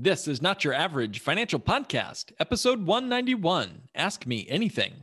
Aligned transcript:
This 0.00 0.28
is 0.28 0.40
not 0.40 0.62
your 0.62 0.74
average 0.74 1.18
financial 1.18 1.58
podcast, 1.58 2.26
episode 2.38 2.86
191. 2.86 3.88
Ask 3.96 4.28
me 4.28 4.46
anything. 4.48 5.02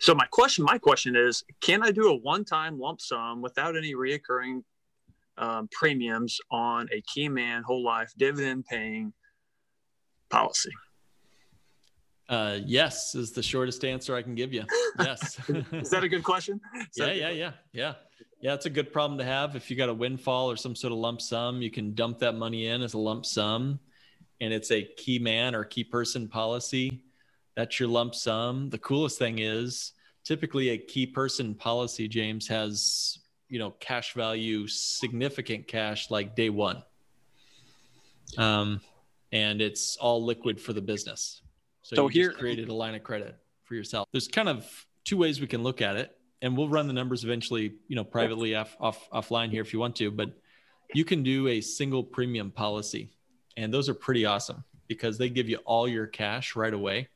So 0.00 0.14
my 0.14 0.26
question, 0.26 0.66
my 0.66 0.76
question 0.76 1.16
is, 1.16 1.42
can 1.62 1.82
I 1.82 1.90
do 1.90 2.10
a 2.10 2.16
one-time 2.16 2.78
lump 2.78 3.00
sum 3.00 3.40
without 3.40 3.78
any 3.78 3.94
reoccurring 3.94 4.62
um, 5.38 5.68
premiums 5.72 6.40
on 6.50 6.88
a 6.92 7.02
key 7.02 7.28
man 7.28 7.62
whole 7.62 7.82
life 7.82 8.12
dividend 8.16 8.64
paying 8.66 9.12
policy? 10.30 10.70
Uh, 12.28 12.58
yes, 12.64 13.14
is 13.14 13.32
the 13.32 13.42
shortest 13.42 13.84
answer 13.84 14.14
I 14.14 14.22
can 14.22 14.34
give 14.34 14.52
you. 14.52 14.64
Yes. 14.98 15.38
is 15.72 15.90
that 15.90 16.04
a 16.04 16.08
good 16.08 16.24
question? 16.24 16.60
yeah, 16.96 17.12
yeah, 17.12 17.30
yeah, 17.30 17.52
yeah. 17.72 17.94
Yeah, 18.40 18.54
it's 18.54 18.66
a 18.66 18.70
good 18.70 18.92
problem 18.92 19.18
to 19.18 19.24
have. 19.24 19.56
If 19.56 19.70
you 19.70 19.76
got 19.76 19.88
a 19.88 19.94
windfall 19.94 20.50
or 20.50 20.56
some 20.56 20.74
sort 20.74 20.92
of 20.92 20.98
lump 20.98 21.20
sum, 21.20 21.62
you 21.62 21.70
can 21.70 21.94
dump 21.94 22.18
that 22.20 22.34
money 22.34 22.66
in 22.66 22.82
as 22.82 22.94
a 22.94 22.98
lump 22.98 23.24
sum, 23.26 23.78
and 24.40 24.52
it's 24.52 24.70
a 24.70 24.82
key 24.82 25.18
man 25.18 25.54
or 25.54 25.64
key 25.64 25.84
person 25.84 26.28
policy. 26.28 27.04
That's 27.56 27.78
your 27.78 27.88
lump 27.88 28.14
sum. 28.14 28.68
The 28.70 28.78
coolest 28.78 29.18
thing 29.18 29.38
is 29.38 29.92
typically 30.24 30.70
a 30.70 30.78
key 30.78 31.06
person 31.06 31.54
policy, 31.54 32.08
James, 32.08 32.48
has 32.48 33.18
you 33.48 33.58
know 33.58 33.70
cash 33.80 34.14
value 34.14 34.66
significant 34.66 35.66
cash 35.68 36.10
like 36.10 36.34
day 36.34 36.50
one. 36.50 36.82
Um, 38.38 38.80
and 39.32 39.60
it's 39.60 39.96
all 39.96 40.24
liquid 40.24 40.60
for 40.60 40.72
the 40.72 40.80
business. 40.80 41.42
So, 41.82 41.96
so 41.96 42.08
here 42.08 42.32
created 42.32 42.68
a 42.68 42.74
line 42.74 42.94
of 42.94 43.02
credit 43.02 43.36
for 43.64 43.74
yourself. 43.74 44.08
There's 44.12 44.28
kind 44.28 44.48
of 44.48 44.86
two 45.04 45.16
ways 45.16 45.40
we 45.40 45.46
can 45.46 45.62
look 45.62 45.82
at 45.82 45.96
it 45.96 46.16
and 46.42 46.56
we'll 46.56 46.68
run 46.68 46.86
the 46.86 46.92
numbers 46.92 47.24
eventually 47.24 47.74
you 47.88 47.96
know 47.96 48.04
privately 48.04 48.54
off, 48.54 48.76
off 48.80 49.08
offline 49.10 49.50
here 49.50 49.62
if 49.62 49.72
you 49.72 49.78
want 49.78 49.96
to 49.96 50.10
but 50.10 50.30
you 50.92 51.04
can 51.04 51.22
do 51.22 51.48
a 51.48 51.60
single 51.60 52.02
premium 52.02 52.50
policy 52.50 53.10
and 53.56 53.72
those 53.72 53.88
are 53.88 53.94
pretty 53.94 54.24
awesome 54.24 54.64
because 54.86 55.18
they 55.18 55.28
give 55.28 55.48
you 55.48 55.56
all 55.64 55.88
your 55.88 56.06
cash 56.06 56.54
right 56.54 56.74
away. 56.74 57.08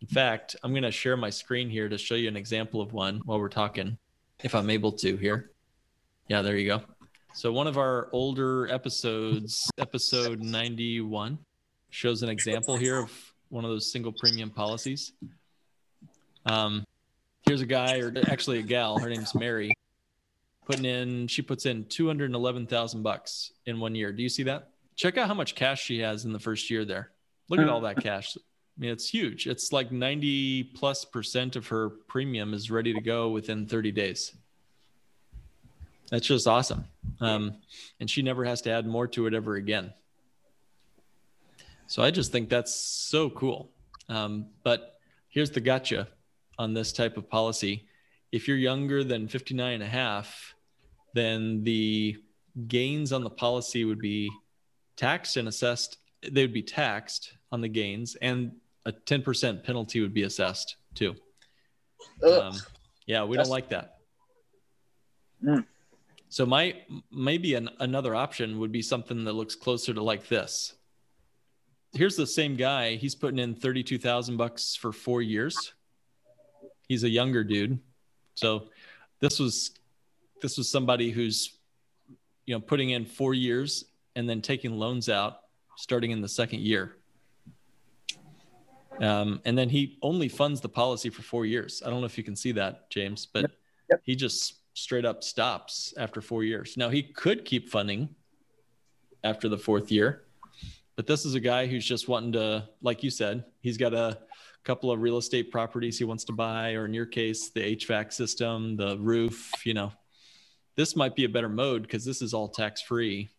In 0.00 0.06
fact 0.06 0.56
i'm 0.62 0.72
going 0.72 0.84
to 0.84 0.92
share 0.92 1.16
my 1.16 1.30
screen 1.30 1.68
here 1.68 1.88
to 1.88 1.98
show 1.98 2.14
you 2.14 2.28
an 2.28 2.36
example 2.36 2.80
of 2.80 2.92
one 2.92 3.20
while 3.24 3.40
we're 3.40 3.48
talking 3.48 3.98
if 4.42 4.54
I'm 4.54 4.70
able 4.70 4.92
to 4.92 5.16
here. 5.16 5.50
Yeah, 6.28 6.42
there 6.42 6.56
you 6.56 6.66
go. 6.66 6.82
So 7.34 7.52
one 7.52 7.66
of 7.66 7.78
our 7.78 8.08
older 8.12 8.68
episodes, 8.68 9.70
episode 9.78 10.40
91, 10.42 11.38
shows 11.90 12.22
an 12.22 12.28
example 12.28 12.76
here 12.76 12.98
of 12.98 13.12
one 13.48 13.64
of 13.64 13.70
those 13.70 13.90
single 13.90 14.12
premium 14.12 14.50
policies. 14.50 15.12
Um, 16.46 16.84
here's 17.46 17.60
a 17.60 17.66
guy, 17.66 17.98
or 17.98 18.12
actually 18.28 18.58
a 18.58 18.62
gal. 18.62 18.98
Her 18.98 19.08
name's 19.08 19.34
Mary. 19.34 19.72
Putting 20.66 20.84
in, 20.84 21.26
she 21.28 21.40
puts 21.42 21.64
in 21.64 21.84
211,000 21.86 23.02
bucks 23.02 23.52
in 23.66 23.80
one 23.80 23.94
year. 23.94 24.12
Do 24.12 24.22
you 24.22 24.28
see 24.28 24.42
that? 24.44 24.70
Check 24.96 25.16
out 25.16 25.28
how 25.28 25.34
much 25.34 25.54
cash 25.54 25.82
she 25.82 26.00
has 26.00 26.24
in 26.24 26.32
the 26.32 26.38
first 26.38 26.70
year 26.70 26.84
there. 26.84 27.12
Look 27.48 27.60
at 27.60 27.68
all 27.68 27.80
that 27.82 28.02
cash. 28.02 28.36
I 28.78 28.80
mean, 28.80 28.90
it's 28.90 29.08
huge. 29.08 29.48
It's 29.48 29.72
like 29.72 29.90
90 29.90 30.64
plus 30.74 31.04
percent 31.04 31.56
of 31.56 31.66
her 31.66 31.90
premium 31.90 32.54
is 32.54 32.70
ready 32.70 32.94
to 32.94 33.00
go 33.00 33.28
within 33.30 33.66
30 33.66 33.90
days. 33.90 34.32
That's 36.10 36.26
just 36.26 36.46
awesome. 36.46 36.84
Um, 37.20 37.56
and 37.98 38.08
she 38.08 38.22
never 38.22 38.44
has 38.44 38.62
to 38.62 38.70
add 38.70 38.86
more 38.86 39.08
to 39.08 39.26
it 39.26 39.34
ever 39.34 39.56
again. 39.56 39.92
So 41.88 42.02
I 42.02 42.12
just 42.12 42.30
think 42.30 42.48
that's 42.48 42.72
so 42.72 43.30
cool. 43.30 43.70
Um, 44.08 44.46
but 44.62 45.00
here's 45.28 45.50
the 45.50 45.60
gotcha 45.60 46.06
on 46.56 46.72
this 46.72 46.92
type 46.92 47.16
of 47.16 47.28
policy. 47.28 47.88
If 48.30 48.46
you're 48.46 48.56
younger 48.56 49.02
than 49.02 49.26
59 49.26 49.74
and 49.74 49.82
a 49.82 49.86
half, 49.86 50.54
then 51.14 51.64
the 51.64 52.16
gains 52.68 53.12
on 53.12 53.24
the 53.24 53.30
policy 53.30 53.84
would 53.84 53.98
be 53.98 54.30
taxed 54.96 55.36
and 55.36 55.48
assessed. 55.48 55.98
They 56.22 56.42
would 56.42 56.52
be 56.52 56.62
taxed 56.62 57.32
on 57.50 57.60
the 57.60 57.68
gains 57.68 58.14
and 58.22 58.52
a 58.88 58.92
10% 58.92 59.62
penalty 59.62 60.00
would 60.00 60.14
be 60.14 60.22
assessed 60.22 60.76
too. 60.94 61.14
Um, 62.26 62.54
yeah, 63.06 63.24
we 63.24 63.36
don't 63.36 63.50
like 63.50 63.68
that. 63.68 63.98
Mm. 65.44 65.64
So 66.30 66.46
my 66.46 66.74
maybe 67.12 67.54
an, 67.54 67.70
another 67.80 68.14
option 68.14 68.58
would 68.58 68.72
be 68.72 68.82
something 68.82 69.24
that 69.24 69.34
looks 69.34 69.54
closer 69.54 69.94
to 69.94 70.02
like 70.02 70.28
this. 70.28 70.74
Here's 71.92 72.16
the 72.16 72.26
same 72.26 72.56
guy. 72.56 72.96
He's 72.96 73.14
putting 73.14 73.38
in 73.38 73.54
32,000 73.54 74.36
bucks 74.36 74.76
for 74.76 74.92
4 74.92 75.22
years. 75.22 75.74
He's 76.88 77.04
a 77.04 77.08
younger 77.08 77.44
dude. 77.44 77.78
So 78.34 78.68
this 79.20 79.38
was 79.38 79.72
this 80.40 80.56
was 80.56 80.70
somebody 80.70 81.10
who's 81.10 81.58
you 82.46 82.54
know 82.54 82.60
putting 82.60 82.90
in 82.90 83.04
4 83.04 83.34
years 83.34 83.84
and 84.16 84.28
then 84.28 84.40
taking 84.40 84.72
loans 84.72 85.08
out 85.08 85.40
starting 85.76 86.10
in 86.10 86.20
the 86.20 86.28
second 86.28 86.60
year. 86.60 86.96
Um, 89.00 89.40
and 89.44 89.56
then 89.56 89.68
he 89.68 89.98
only 90.02 90.28
funds 90.28 90.60
the 90.60 90.68
policy 90.68 91.10
for 91.10 91.22
four 91.22 91.46
years. 91.46 91.82
I 91.84 91.90
don't 91.90 92.00
know 92.00 92.06
if 92.06 92.18
you 92.18 92.24
can 92.24 92.36
see 92.36 92.52
that, 92.52 92.90
James, 92.90 93.26
but 93.26 93.42
yep. 93.42 93.50
Yep. 93.90 94.00
he 94.04 94.16
just 94.16 94.54
straight 94.74 95.04
up 95.04 95.24
stops 95.24 95.94
after 95.98 96.20
four 96.20 96.44
years. 96.44 96.76
Now 96.76 96.88
he 96.88 97.02
could 97.02 97.44
keep 97.44 97.68
funding 97.68 98.08
after 99.24 99.48
the 99.48 99.58
fourth 99.58 99.90
year, 99.90 100.24
but 100.96 101.06
this 101.06 101.24
is 101.24 101.34
a 101.34 101.40
guy 101.40 101.66
who's 101.66 101.84
just 101.84 102.08
wanting 102.08 102.32
to, 102.32 102.68
like 102.82 103.02
you 103.02 103.10
said, 103.10 103.44
he's 103.60 103.76
got 103.76 103.94
a 103.94 104.18
couple 104.64 104.90
of 104.90 105.00
real 105.00 105.16
estate 105.16 105.50
properties 105.50 105.98
he 105.98 106.04
wants 106.04 106.24
to 106.24 106.32
buy, 106.32 106.74
or 106.74 106.84
in 106.84 106.92
your 106.92 107.06
case, 107.06 107.50
the 107.50 107.76
HVAC 107.76 108.12
system, 108.12 108.76
the 108.76 108.98
roof, 108.98 109.50
you 109.64 109.74
know. 109.74 109.92
This 110.76 110.94
might 110.94 111.16
be 111.16 111.24
a 111.24 111.28
better 111.28 111.48
mode 111.48 111.82
because 111.82 112.04
this 112.04 112.22
is 112.22 112.34
all 112.34 112.48
tax 112.48 112.82
free, 112.82 113.30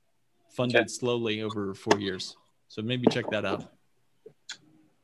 funded 0.49 0.81
okay. 0.81 0.87
slowly 0.87 1.41
over 1.41 1.73
four 1.73 1.99
years. 1.99 2.35
So 2.67 2.81
maybe 2.81 3.07
check 3.11 3.29
that 3.31 3.45
out. 3.45 3.71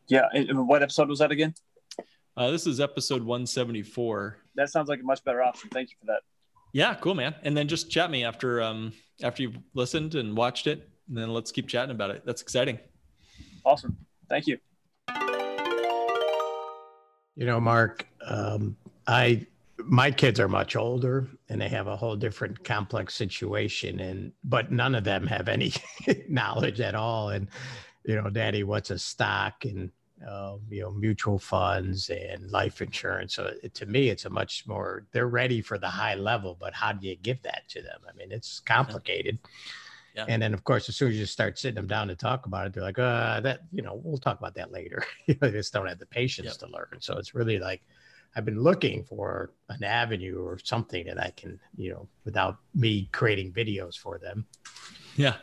Yeah. 0.07 0.27
And 0.33 0.67
what 0.67 0.83
episode 0.83 1.09
was 1.09 1.19
that 1.19 1.31
again? 1.31 1.53
Uh, 2.37 2.51
this 2.51 2.67
is 2.67 2.79
episode 2.79 3.23
174. 3.23 4.37
That 4.55 4.69
sounds 4.69 4.89
like 4.89 4.99
a 4.99 5.03
much 5.03 5.23
better 5.23 5.41
option. 5.41 5.69
Thank 5.69 5.91
you 5.91 5.95
for 5.99 6.05
that. 6.07 6.21
Yeah, 6.73 6.93
cool, 6.95 7.15
man. 7.15 7.33
And 7.43 7.55
then 7.55 7.67
just 7.67 7.89
chat 7.89 8.11
me 8.11 8.25
after 8.25 8.61
um 8.61 8.91
after 9.23 9.43
you've 9.43 9.57
listened 9.73 10.15
and 10.15 10.35
watched 10.35 10.67
it, 10.67 10.89
and 11.07 11.17
then 11.17 11.33
let's 11.33 11.51
keep 11.51 11.67
chatting 11.67 11.91
about 11.91 12.09
it. 12.09 12.23
That's 12.25 12.41
exciting. 12.41 12.79
Awesome. 13.63 13.97
Thank 14.29 14.47
you. 14.47 14.57
You 17.37 17.45
know, 17.45 17.61
Mark, 17.61 18.05
um, 18.25 18.75
I 19.07 19.47
my 19.77 20.09
kids 20.11 20.39
are 20.39 20.47
much 20.47 20.75
older 20.75 21.27
and 21.49 21.61
they 21.61 21.67
have 21.69 21.87
a 21.87 21.95
whole 21.95 22.15
different 22.15 22.63
complex 22.63 23.13
situation 23.13 23.99
and 23.99 24.31
but 24.43 24.71
none 24.71 24.95
of 24.95 25.03
them 25.03 25.27
have 25.27 25.47
any 25.47 25.73
knowledge 26.29 26.79
at 26.79 26.95
all 26.95 27.29
and 27.29 27.47
you 28.07 28.21
know 28.21 28.29
daddy 28.29 28.63
what's 28.63 28.91
a 28.91 28.99
stock? 28.99 29.65
And 29.65 29.91
uh, 30.25 30.55
you 30.69 30.81
know 30.81 30.91
mutual 30.91 31.37
funds 31.37 32.09
and 32.09 32.49
life 32.51 32.81
insurance. 32.81 33.35
So 33.35 33.51
it, 33.61 33.73
to 33.75 33.85
me 33.85 34.09
it's 34.09 34.25
a 34.25 34.29
much 34.29 34.65
more 34.67 35.05
they're 35.11 35.27
ready 35.27 35.61
for 35.61 35.77
the 35.77 35.89
high 35.89 36.15
level 36.15 36.55
but 36.59 36.73
how 36.73 36.93
do 36.93 37.07
you 37.07 37.15
give 37.17 37.41
that 37.43 37.67
to 37.69 37.81
them? 37.81 37.99
I 38.07 38.15
mean 38.15 38.31
it's 38.31 38.59
complicated. 38.59 39.39
Yeah. 40.15 40.25
and 40.29 40.41
then 40.41 40.53
of 40.53 40.63
course 40.63 40.87
as 40.87 40.95
soon 40.95 41.09
as 41.09 41.17
you 41.17 41.25
start 41.25 41.59
sitting 41.59 41.75
them 41.75 41.87
down 41.87 42.07
to 42.07 42.15
talk 42.15 42.45
about 42.45 42.67
it 42.67 42.73
they're 42.73 42.81
like 42.81 42.97
uh 42.97 43.41
that 43.41 43.63
you 43.73 43.81
know 43.81 43.99
we'll 44.01 44.17
talk 44.17 44.39
about 44.39 44.55
that 44.55 44.71
later. 44.71 45.03
They 45.27 45.51
just 45.51 45.73
don't 45.73 45.87
have 45.87 45.99
the 45.99 46.05
patience 46.05 46.55
to 46.57 46.67
learn. 46.67 46.97
So 46.99 47.17
it's 47.17 47.35
really 47.35 47.59
like 47.59 47.81
i've 48.37 48.45
been 48.45 48.61
looking 48.61 49.03
for 49.03 49.51
an 49.69 49.83
avenue 49.83 50.39
or 50.41 50.57
something 50.61 51.05
that 51.05 51.17
i 51.21 51.31
can 51.37 51.57
you 51.77 51.91
know 51.91 52.07
without 52.25 52.57
me 52.73 53.09
creating 53.11 53.51
videos 53.51 53.97
for 53.97 54.17
them. 54.17 54.45
Yeah 55.17 55.35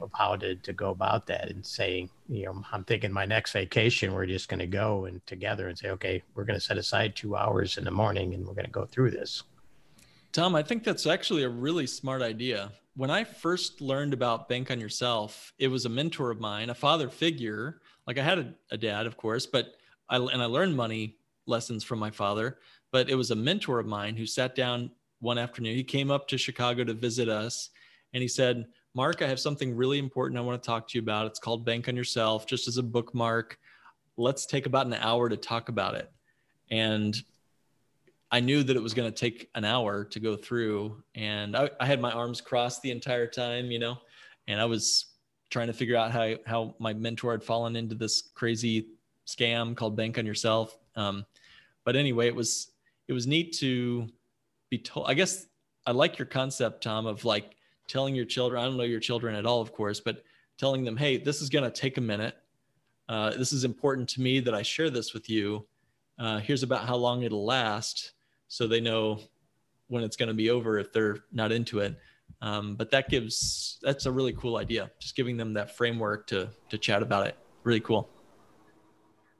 of 0.00 0.10
how 0.14 0.36
to, 0.36 0.56
to 0.56 0.72
go 0.72 0.90
about 0.90 1.26
that 1.26 1.50
and 1.50 1.64
saying, 1.64 2.10
you 2.28 2.44
know, 2.44 2.62
I'm 2.72 2.84
thinking 2.84 3.12
my 3.12 3.24
next 3.24 3.52
vacation, 3.52 4.12
we're 4.12 4.26
just 4.26 4.48
going 4.48 4.60
to 4.60 4.66
go 4.66 5.06
and 5.06 5.24
together 5.26 5.68
and 5.68 5.78
say, 5.78 5.90
okay, 5.90 6.22
we're 6.34 6.44
going 6.44 6.58
to 6.58 6.64
set 6.64 6.78
aside 6.78 7.14
two 7.14 7.36
hours 7.36 7.78
in 7.78 7.84
the 7.84 7.90
morning 7.90 8.34
and 8.34 8.46
we're 8.46 8.54
going 8.54 8.66
to 8.66 8.70
go 8.70 8.86
through 8.86 9.10
this. 9.10 9.42
Tom, 10.32 10.54
I 10.54 10.62
think 10.62 10.82
that's 10.82 11.06
actually 11.06 11.42
a 11.42 11.48
really 11.48 11.86
smart 11.86 12.22
idea. 12.22 12.72
When 12.96 13.10
I 13.10 13.24
first 13.24 13.80
learned 13.80 14.14
about 14.14 14.48
Bank 14.48 14.70
on 14.70 14.80
Yourself, 14.80 15.52
it 15.58 15.68
was 15.68 15.84
a 15.84 15.90
mentor 15.90 16.30
of 16.30 16.40
mine, 16.40 16.70
a 16.70 16.74
father 16.74 17.08
figure. 17.08 17.80
Like 18.06 18.18
I 18.18 18.22
had 18.22 18.38
a, 18.38 18.54
a 18.70 18.78
dad, 18.78 19.06
of 19.06 19.16
course, 19.16 19.46
but 19.46 19.74
I, 20.08 20.16
and 20.16 20.42
I 20.42 20.46
learned 20.46 20.76
money 20.76 21.16
lessons 21.46 21.84
from 21.84 21.98
my 21.98 22.10
father, 22.10 22.58
but 22.90 23.10
it 23.10 23.14
was 23.14 23.30
a 23.30 23.36
mentor 23.36 23.78
of 23.78 23.86
mine 23.86 24.16
who 24.16 24.26
sat 24.26 24.54
down 24.54 24.90
one 25.20 25.38
afternoon. 25.38 25.74
He 25.74 25.84
came 25.84 26.10
up 26.10 26.28
to 26.28 26.38
Chicago 26.38 26.84
to 26.84 26.94
visit 26.94 27.28
us 27.28 27.70
and 28.12 28.22
he 28.22 28.28
said, 28.28 28.66
Mark, 28.94 29.22
I 29.22 29.28
have 29.28 29.40
something 29.40 29.74
really 29.74 29.98
important 29.98 30.38
I 30.38 30.42
want 30.42 30.62
to 30.62 30.66
talk 30.66 30.86
to 30.88 30.98
you 30.98 31.02
about. 31.02 31.26
It's 31.26 31.38
called 31.38 31.64
Bank 31.64 31.88
on 31.88 31.96
Yourself, 31.96 32.46
just 32.46 32.68
as 32.68 32.76
a 32.76 32.82
bookmark. 32.82 33.58
Let's 34.18 34.44
take 34.44 34.66
about 34.66 34.86
an 34.86 34.94
hour 34.94 35.30
to 35.30 35.36
talk 35.36 35.70
about 35.70 35.94
it. 35.94 36.12
And 36.70 37.16
I 38.30 38.40
knew 38.40 38.62
that 38.62 38.76
it 38.76 38.82
was 38.82 38.92
going 38.92 39.10
to 39.10 39.16
take 39.16 39.48
an 39.54 39.64
hour 39.64 40.04
to 40.04 40.20
go 40.20 40.36
through. 40.36 41.02
And 41.14 41.56
I, 41.56 41.70
I, 41.80 41.86
had 41.86 42.02
my 42.02 42.12
arms 42.12 42.42
crossed 42.42 42.82
the 42.82 42.90
entire 42.90 43.26
time, 43.26 43.70
you 43.70 43.78
know, 43.78 43.96
and 44.46 44.60
I 44.60 44.66
was 44.66 45.06
trying 45.48 45.68
to 45.68 45.72
figure 45.72 45.96
out 45.96 46.10
how, 46.10 46.34
how 46.46 46.74
my 46.78 46.92
mentor 46.92 47.32
had 47.32 47.42
fallen 47.42 47.76
into 47.76 47.94
this 47.94 48.30
crazy 48.34 48.88
scam 49.26 49.74
called 49.74 49.96
Bank 49.96 50.18
on 50.18 50.26
Yourself. 50.26 50.76
Um, 50.96 51.24
but 51.84 51.96
anyway, 51.96 52.26
it 52.26 52.34
was, 52.34 52.72
it 53.08 53.14
was 53.14 53.26
neat 53.26 53.56
to 53.58 54.06
be 54.68 54.78
told. 54.78 55.06
I 55.08 55.14
guess 55.14 55.46
I 55.86 55.92
like 55.92 56.18
your 56.18 56.26
concept, 56.26 56.82
Tom, 56.82 57.06
of 57.06 57.24
like, 57.24 57.56
telling 57.92 58.14
your 58.14 58.24
children, 58.24 58.60
I 58.60 58.64
don't 58.64 58.78
know 58.78 58.84
your 58.84 59.00
children 59.00 59.34
at 59.34 59.44
all, 59.44 59.60
of 59.60 59.74
course, 59.74 60.00
but 60.00 60.24
telling 60.56 60.82
them, 60.82 60.96
hey, 60.96 61.18
this 61.18 61.42
is 61.42 61.50
going 61.50 61.64
to 61.64 61.70
take 61.70 61.98
a 61.98 62.00
minute. 62.00 62.34
Uh, 63.06 63.30
this 63.36 63.52
is 63.52 63.64
important 63.64 64.08
to 64.10 64.22
me 64.22 64.40
that 64.40 64.54
I 64.54 64.62
share 64.62 64.88
this 64.88 65.12
with 65.12 65.28
you. 65.28 65.66
Uh, 66.18 66.38
here's 66.38 66.62
about 66.62 66.86
how 66.86 66.96
long 66.96 67.22
it'll 67.22 67.44
last 67.44 68.12
so 68.48 68.66
they 68.66 68.80
know 68.80 69.20
when 69.88 70.02
it's 70.02 70.16
going 70.16 70.28
to 70.28 70.34
be 70.34 70.48
over 70.48 70.78
if 70.78 70.90
they're 70.90 71.18
not 71.32 71.52
into 71.52 71.80
it. 71.80 71.98
Um, 72.40 72.76
but 72.76 72.90
that 72.92 73.10
gives, 73.10 73.78
that's 73.82 74.06
a 74.06 74.10
really 74.10 74.32
cool 74.32 74.56
idea. 74.56 74.90
Just 74.98 75.14
giving 75.14 75.36
them 75.36 75.52
that 75.52 75.76
framework 75.76 76.26
to, 76.28 76.48
to 76.70 76.78
chat 76.78 77.02
about 77.02 77.26
it. 77.26 77.36
Really 77.62 77.80
cool. 77.80 78.08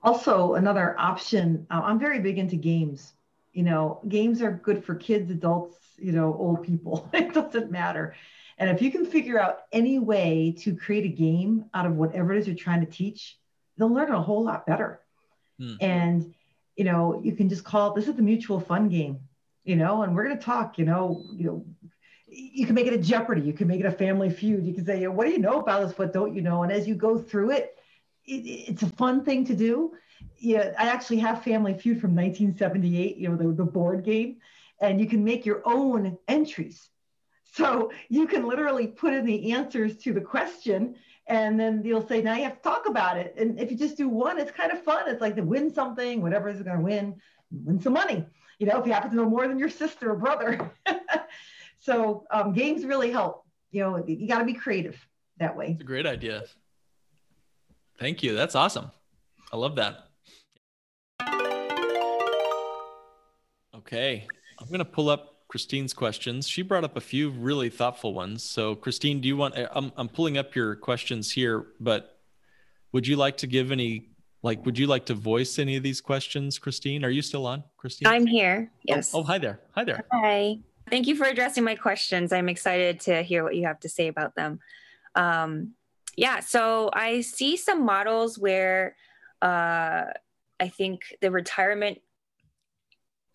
Also, 0.02 0.54
another 0.54 0.94
option, 0.98 1.66
uh, 1.70 1.80
I'm 1.82 1.98
very 1.98 2.20
big 2.20 2.36
into 2.36 2.56
games. 2.56 3.14
You 3.54 3.62
know, 3.62 4.00
games 4.08 4.42
are 4.42 4.52
good 4.52 4.84
for 4.84 4.94
kids, 4.94 5.30
adults, 5.30 5.78
you 5.96 6.12
know, 6.12 6.34
old 6.34 6.62
people. 6.62 7.08
it 7.14 7.32
doesn't 7.32 7.70
matter. 7.70 8.14
And 8.62 8.70
if 8.70 8.80
you 8.80 8.92
can 8.92 9.04
figure 9.04 9.40
out 9.40 9.62
any 9.72 9.98
way 9.98 10.54
to 10.60 10.76
create 10.76 11.04
a 11.04 11.08
game 11.08 11.64
out 11.74 11.84
of 11.84 11.96
whatever 11.96 12.32
it 12.32 12.38
is 12.38 12.46
you're 12.46 12.54
trying 12.54 12.78
to 12.78 12.86
teach, 12.86 13.36
they'll 13.76 13.92
learn 13.92 14.12
a 14.12 14.22
whole 14.22 14.44
lot 14.44 14.66
better. 14.66 15.00
Hmm. 15.58 15.74
And 15.80 16.34
you 16.76 16.84
know, 16.84 17.20
you 17.24 17.32
can 17.32 17.48
just 17.48 17.64
call 17.64 17.92
this 17.92 18.06
is 18.06 18.14
the 18.14 18.22
mutual 18.22 18.60
fun 18.60 18.88
game, 18.88 19.18
you 19.64 19.74
know, 19.74 20.04
and 20.04 20.14
we're 20.14 20.22
gonna 20.22 20.40
talk, 20.40 20.78
you 20.78 20.84
know, 20.84 21.24
you 21.34 21.44
know, 21.44 21.66
you 22.28 22.64
can 22.64 22.76
make 22.76 22.86
it 22.86 22.92
a 22.92 22.98
Jeopardy, 22.98 23.40
you 23.40 23.52
can 23.52 23.66
make 23.66 23.80
it 23.80 23.86
a 23.86 23.90
family 23.90 24.30
feud, 24.30 24.64
you 24.64 24.74
can 24.74 24.86
say, 24.86 25.08
what 25.08 25.26
do 25.26 25.32
you 25.32 25.40
know 25.40 25.58
about 25.58 25.84
this? 25.84 25.98
What 25.98 26.12
don't 26.12 26.32
you 26.32 26.40
know? 26.40 26.62
And 26.62 26.70
as 26.70 26.86
you 26.86 26.94
go 26.94 27.18
through 27.18 27.50
it, 27.50 27.76
it 28.26 28.46
it's 28.46 28.84
a 28.84 28.90
fun 28.90 29.24
thing 29.24 29.44
to 29.46 29.56
do. 29.56 29.92
Yeah, 30.38 30.72
I 30.78 30.86
actually 30.86 31.18
have 31.18 31.42
Family 31.42 31.74
Feud 31.74 32.00
from 32.00 32.14
1978, 32.14 33.16
you 33.16 33.28
know, 33.28 33.36
the, 33.36 33.48
the 33.48 33.64
board 33.64 34.04
game, 34.04 34.36
and 34.80 35.00
you 35.00 35.08
can 35.08 35.24
make 35.24 35.44
your 35.44 35.62
own 35.64 36.16
entries 36.28 36.91
so 37.52 37.92
you 38.08 38.26
can 38.26 38.46
literally 38.46 38.86
put 38.86 39.12
in 39.12 39.26
the 39.26 39.52
answers 39.52 39.96
to 39.98 40.14
the 40.14 40.20
question 40.22 40.96
and 41.26 41.60
then 41.60 41.82
you'll 41.84 42.06
say, 42.06 42.22
now 42.22 42.34
you 42.34 42.44
have 42.44 42.56
to 42.56 42.62
talk 42.62 42.88
about 42.88 43.18
it. 43.18 43.34
And 43.38 43.60
if 43.60 43.70
you 43.70 43.76
just 43.76 43.96
do 43.96 44.08
one, 44.08 44.38
it's 44.38 44.50
kind 44.50 44.72
of 44.72 44.82
fun. 44.82 45.04
It's 45.06 45.20
like 45.20 45.36
to 45.36 45.42
win 45.42 45.72
something, 45.72 46.22
whatever 46.22 46.48
is 46.48 46.62
going 46.62 46.78
to 46.78 46.82
win, 46.82 47.14
win 47.50 47.78
some 47.78 47.92
money. 47.92 48.24
You 48.58 48.66
know, 48.66 48.80
if 48.80 48.86
you 48.86 48.92
happen 48.92 49.10
to 49.10 49.16
know 49.16 49.28
more 49.28 49.46
than 49.46 49.58
your 49.58 49.68
sister 49.68 50.10
or 50.10 50.16
brother. 50.16 50.72
so 51.78 52.24
um, 52.30 52.54
games 52.54 52.84
really 52.84 53.10
help. 53.10 53.44
You 53.70 53.82
know, 53.82 54.04
you 54.06 54.26
got 54.26 54.38
to 54.38 54.44
be 54.44 54.54
creative 54.54 54.98
that 55.38 55.56
way. 55.56 55.72
It's 55.72 55.80
a 55.82 55.84
great 55.84 56.06
idea. 56.06 56.44
Thank 57.98 58.22
you. 58.22 58.34
That's 58.34 58.54
awesome. 58.54 58.90
I 59.52 59.56
love 59.56 59.76
that. 59.76 60.08
Okay. 63.76 64.26
I'm 64.58 64.68
going 64.68 64.78
to 64.78 64.84
pull 64.84 65.10
up 65.10 65.31
Christine's 65.52 65.92
questions. 65.92 66.48
She 66.48 66.62
brought 66.62 66.82
up 66.82 66.96
a 66.96 67.00
few 67.02 67.28
really 67.28 67.68
thoughtful 67.68 68.14
ones. 68.14 68.42
So, 68.42 68.74
Christine, 68.74 69.20
do 69.20 69.28
you 69.28 69.36
want? 69.36 69.54
I'm 69.74 69.92
I'm 69.98 70.08
pulling 70.08 70.38
up 70.38 70.54
your 70.54 70.76
questions 70.76 71.30
here, 71.30 71.66
but 71.78 72.18
would 72.92 73.06
you 73.06 73.16
like 73.16 73.36
to 73.36 73.46
give 73.46 73.70
any? 73.70 74.08
Like, 74.42 74.64
would 74.64 74.78
you 74.78 74.86
like 74.86 75.04
to 75.06 75.14
voice 75.14 75.58
any 75.58 75.76
of 75.76 75.82
these 75.82 76.00
questions, 76.00 76.58
Christine? 76.58 77.04
Are 77.04 77.10
you 77.10 77.20
still 77.20 77.46
on, 77.46 77.64
Christine? 77.76 78.08
I'm 78.08 78.26
here. 78.26 78.70
Oh, 78.72 78.78
yes. 78.84 79.14
Oh, 79.14 79.18
oh 79.18 79.22
hi 79.24 79.36
there. 79.36 79.60
Hi 79.72 79.84
there. 79.84 80.02
Hi. 80.10 80.56
Thank 80.88 81.06
you 81.06 81.16
for 81.16 81.26
addressing 81.26 81.64
my 81.64 81.74
questions. 81.74 82.32
I'm 82.32 82.48
excited 82.48 83.00
to 83.00 83.22
hear 83.22 83.44
what 83.44 83.54
you 83.54 83.66
have 83.66 83.80
to 83.80 83.90
say 83.90 84.08
about 84.08 84.34
them. 84.34 84.58
Um, 85.14 85.74
yeah. 86.16 86.40
So 86.40 86.88
I 86.94 87.20
see 87.20 87.58
some 87.58 87.84
models 87.84 88.38
where 88.38 88.96
uh, 89.42 90.04
I 90.58 90.68
think 90.68 91.14
the 91.20 91.30
retirement 91.30 92.00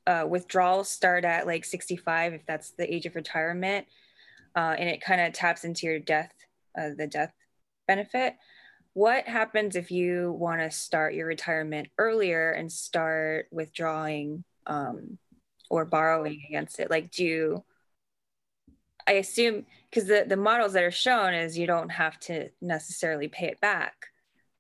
uh, 0.07 0.25
withdrawals 0.27 0.89
start 0.89 1.25
at 1.25 1.45
like 1.45 1.65
65 1.65 2.33
if 2.33 2.45
that's 2.45 2.71
the 2.71 2.91
age 2.91 3.05
of 3.05 3.15
retirement 3.15 3.85
uh, 4.55 4.75
and 4.77 4.89
it 4.89 5.01
kind 5.01 5.21
of 5.21 5.33
taps 5.33 5.63
into 5.63 5.85
your 5.85 5.99
death 5.99 6.31
uh, 6.77 6.89
the 6.97 7.07
death 7.07 7.33
benefit. 7.87 8.35
What 8.93 9.27
happens 9.27 9.75
if 9.75 9.91
you 9.91 10.31
want 10.31 10.61
to 10.61 10.71
start 10.71 11.13
your 11.13 11.27
retirement 11.27 11.89
earlier 11.97 12.51
and 12.51 12.71
start 12.71 13.47
withdrawing 13.51 14.43
um, 14.65 15.17
or 15.69 15.85
borrowing 15.85 16.41
against 16.47 16.79
it? 16.79 16.89
Like 16.89 17.11
do 17.11 17.23
you 17.23 17.63
i 19.07 19.13
assume 19.13 19.65
because 19.89 20.07
the, 20.07 20.25
the 20.27 20.35
models 20.35 20.73
that 20.73 20.83
are 20.83 20.91
shown 20.91 21.33
is 21.33 21.57
you 21.57 21.65
don't 21.65 21.89
have 21.89 22.19
to 22.19 22.49
necessarily 22.61 23.29
pay 23.29 23.47
it 23.47 23.61
back 23.61 24.07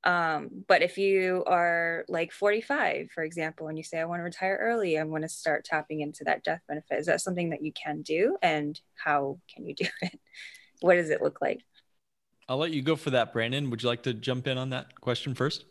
um, 0.07 0.63
but 0.69 0.81
if 0.81 0.97
you 0.97 1.43
are 1.47 2.05
like 2.07 2.31
45, 2.31 3.11
for 3.13 3.25
example, 3.25 3.67
and 3.67 3.77
you 3.77 3.83
say, 3.83 3.99
I 3.99 4.05
want 4.05 4.21
to 4.21 4.23
retire 4.23 4.57
early, 4.59 4.97
I 4.97 5.03
want 5.03 5.23
to 5.23 5.29
start 5.29 5.65
tapping 5.65 5.99
into 5.99 6.23
that 6.23 6.45
death 6.45 6.61
benefit, 6.65 6.99
is 6.99 7.07
that 7.07 7.19
something 7.19 7.49
that 7.49 7.61
you 7.61 7.73
can 7.73 8.03
do? 8.03 8.37
And 8.41 8.79
how 8.95 9.37
can 9.53 9.67
you 9.67 9.75
do 9.75 9.85
it? 10.01 10.17
what 10.79 10.95
does 10.95 11.09
it 11.09 11.21
look 11.21 11.41
like? 11.41 11.61
I'll 12.47 12.57
let 12.57 12.71
you 12.71 12.81
go 12.81 12.95
for 12.95 13.09
that, 13.09 13.33
Brandon. 13.33 13.69
Would 13.69 13.83
you 13.83 13.89
like 13.89 14.03
to 14.03 14.13
jump 14.13 14.47
in 14.47 14.57
on 14.57 14.69
that 14.69 14.99
question 15.01 15.35
first? 15.35 15.65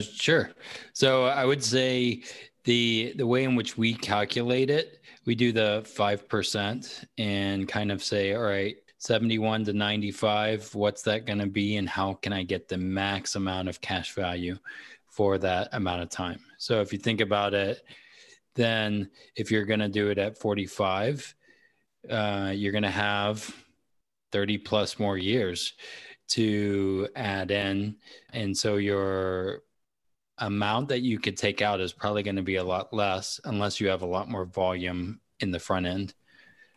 Sure. 0.00 0.50
So 0.94 1.26
I 1.26 1.44
would 1.44 1.62
say 1.62 2.22
the 2.64 3.12
the 3.16 3.26
way 3.26 3.44
in 3.44 3.56
which 3.56 3.76
we 3.76 3.92
calculate 3.92 4.70
it, 4.70 5.02
we 5.26 5.34
do 5.34 5.52
the 5.52 5.82
5% 5.84 7.04
and 7.18 7.68
kind 7.68 7.92
of 7.92 8.02
say, 8.02 8.32
all 8.32 8.42
right, 8.42 8.76
71 8.98 9.64
to 9.64 9.72
95, 9.72 10.74
what's 10.74 11.02
that 11.02 11.24
going 11.24 11.38
to 11.38 11.46
be? 11.46 11.76
And 11.76 11.88
how 11.88 12.14
can 12.14 12.32
I 12.32 12.42
get 12.42 12.68
the 12.68 12.78
max 12.78 13.36
amount 13.36 13.68
of 13.68 13.80
cash 13.80 14.12
value 14.12 14.58
for 15.06 15.38
that 15.38 15.68
amount 15.72 16.02
of 16.02 16.10
time? 16.10 16.40
So 16.58 16.80
if 16.80 16.92
you 16.92 16.98
think 16.98 17.20
about 17.20 17.54
it, 17.54 17.82
then 18.54 19.08
if 19.36 19.50
you're 19.52 19.64
going 19.64 19.80
to 19.80 19.88
do 19.88 20.10
it 20.10 20.18
at 20.18 20.36
45, 20.36 21.34
uh, 22.10 22.52
you're 22.54 22.72
going 22.72 22.82
to 22.82 22.90
have 22.90 23.54
30 24.32 24.58
plus 24.58 24.98
more 24.98 25.16
years 25.16 25.74
to 26.28 27.08
add 27.14 27.50
in. 27.52 27.96
And 28.32 28.56
so 28.56 28.76
your 28.76 29.62
amount 30.38 30.88
that 30.88 31.00
you 31.00 31.18
could 31.18 31.36
take 31.36 31.62
out 31.62 31.80
is 31.80 31.92
probably 31.92 32.22
going 32.22 32.36
to 32.36 32.42
be 32.42 32.56
a 32.56 32.64
lot 32.64 32.92
less 32.92 33.40
unless 33.44 33.80
you 33.80 33.88
have 33.88 34.02
a 34.02 34.06
lot 34.06 34.28
more 34.28 34.44
volume 34.44 35.20
in 35.40 35.52
the 35.52 35.58
front 35.58 35.86
end. 35.86 36.14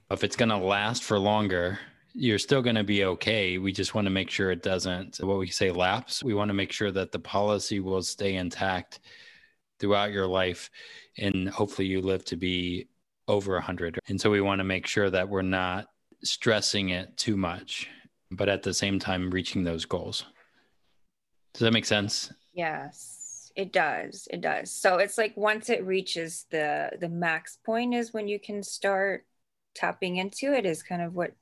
If 0.10 0.24
it's 0.24 0.36
going 0.36 0.50
to 0.50 0.58
last 0.58 1.04
for 1.04 1.18
longer, 1.18 1.80
you're 2.14 2.40
still 2.40 2.62
going 2.62 2.76
to 2.76 2.84
be 2.84 3.06
okay. 3.06 3.58
We 3.58 3.72
just 3.72 3.96
want 3.96 4.06
to 4.06 4.12
make 4.12 4.30
sure 4.30 4.52
it 4.52 4.64
doesn't, 4.64 5.18
what 5.18 5.38
we 5.38 5.48
say, 5.48 5.72
lapse. 5.72 6.24
We 6.24 6.34
want 6.34 6.50
to 6.50 6.54
make 6.54 6.72
sure 6.72 6.92
that 6.92 7.12
the 7.12 7.20
policy 7.20 7.80
will 7.80 8.04
stay 8.04 8.36
intact 8.36 9.00
throughout 9.80 10.12
your 10.12 10.28
life. 10.28 10.70
And 11.18 11.50
hopefully 11.50 11.88
you 11.88 12.02
live 12.02 12.26
to 12.26 12.36
be 12.36 12.88
over 13.28 13.54
100. 13.54 14.00
And 14.08 14.20
so 14.20 14.30
we 14.30 14.42
want 14.42 14.60
to 14.60 14.66
make 14.66 14.88
sure 14.88 15.10
that 15.10 15.30
we're 15.30 15.42
not 15.42 15.88
stressing 16.24 16.90
it 16.90 17.16
too 17.18 17.38
much, 17.38 17.90
but 18.30 18.50
at 18.50 18.64
the 18.64 18.74
same 18.74 19.00
time, 19.00 19.32
reaching 19.32 19.64
those 19.64 19.86
goals. 19.86 20.26
Does 21.54 21.62
that 21.62 21.74
make 21.74 21.86
sense? 21.86 22.32
Yes, 22.54 23.52
it 23.56 23.74
does. 23.74 24.28
It 24.32 24.42
does. 24.42 24.72
So 24.72 24.98
it's 24.98 25.18
like 25.18 25.36
once 25.36 25.70
it 25.70 25.86
reaches 25.86 26.46
the 26.50 26.92
the 27.00 27.10
max 27.10 27.58
point 27.66 27.94
is 27.94 28.14
when 28.14 28.28
you 28.28 28.40
can 28.40 28.64
start 28.64 29.26
tapping 29.74 30.18
into 30.18 30.54
it 30.54 30.66
is 30.66 30.84
kind 30.84 31.02
of 31.02 31.14
what 31.14 31.34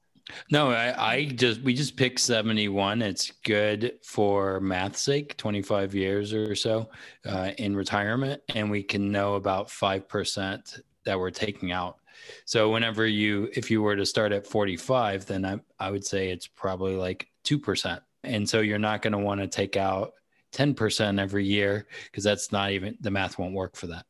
no, 0.51 0.71
I, 0.71 1.13
I 1.13 1.25
just 1.25 1.61
we 1.61 1.73
just 1.73 1.97
picked 1.97 2.19
71. 2.19 3.01
It's 3.01 3.31
good 3.43 3.93
for 4.03 4.59
math's 4.59 5.01
sake, 5.01 5.37
25 5.37 5.95
years 5.95 6.33
or 6.33 6.55
so 6.55 6.89
uh, 7.25 7.51
in 7.57 7.75
retirement, 7.75 8.41
and 8.53 8.69
we 8.69 8.83
can 8.83 9.11
know 9.11 9.35
about 9.35 9.69
five 9.69 10.07
percent 10.07 10.79
that 11.05 11.19
we're 11.19 11.31
taking 11.31 11.71
out. 11.71 11.97
So 12.45 12.69
whenever 12.69 13.05
you, 13.05 13.49
if 13.53 13.71
you 13.71 13.81
were 13.81 13.95
to 13.95 14.05
start 14.05 14.31
at 14.31 14.47
45, 14.47 15.25
then 15.25 15.45
I, 15.45 15.59
I 15.79 15.91
would 15.91 16.05
say 16.05 16.29
it's 16.29 16.47
probably 16.47 16.95
like 16.95 17.27
2%. 17.45 17.99
And 18.23 18.47
so 18.47 18.59
you're 18.59 18.79
not 18.79 19.01
going 19.01 19.13
to 19.13 19.19
want 19.19 19.41
to 19.41 19.47
take 19.47 19.77
out 19.77 20.13
10% 20.53 21.19
every 21.19 21.45
year 21.45 21.87
because 22.05 22.23
that's 22.23 22.51
not 22.51 22.71
even, 22.71 22.97
the 23.01 23.11
math 23.11 23.37
won't 23.37 23.53
work 23.53 23.75
for 23.75 23.87
that. 23.87 24.05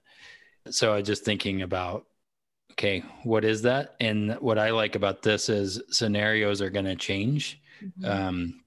So 0.70 0.94
I 0.94 1.02
just 1.02 1.24
thinking 1.24 1.62
about, 1.62 2.06
okay, 2.80 3.04
what 3.24 3.44
is 3.44 3.64
that? 3.64 3.96
And 4.00 4.36
what 4.36 4.58
I 4.58 4.70
like 4.72 4.96
about 4.96 5.22
this 5.22 5.50
is 5.50 5.82
scenarios 5.90 6.62
are 6.62 6.70
going 6.70 6.86
to 6.86 6.96
change. 6.96 7.62
Mm-hmm. 7.84 8.06
Um, 8.06 8.62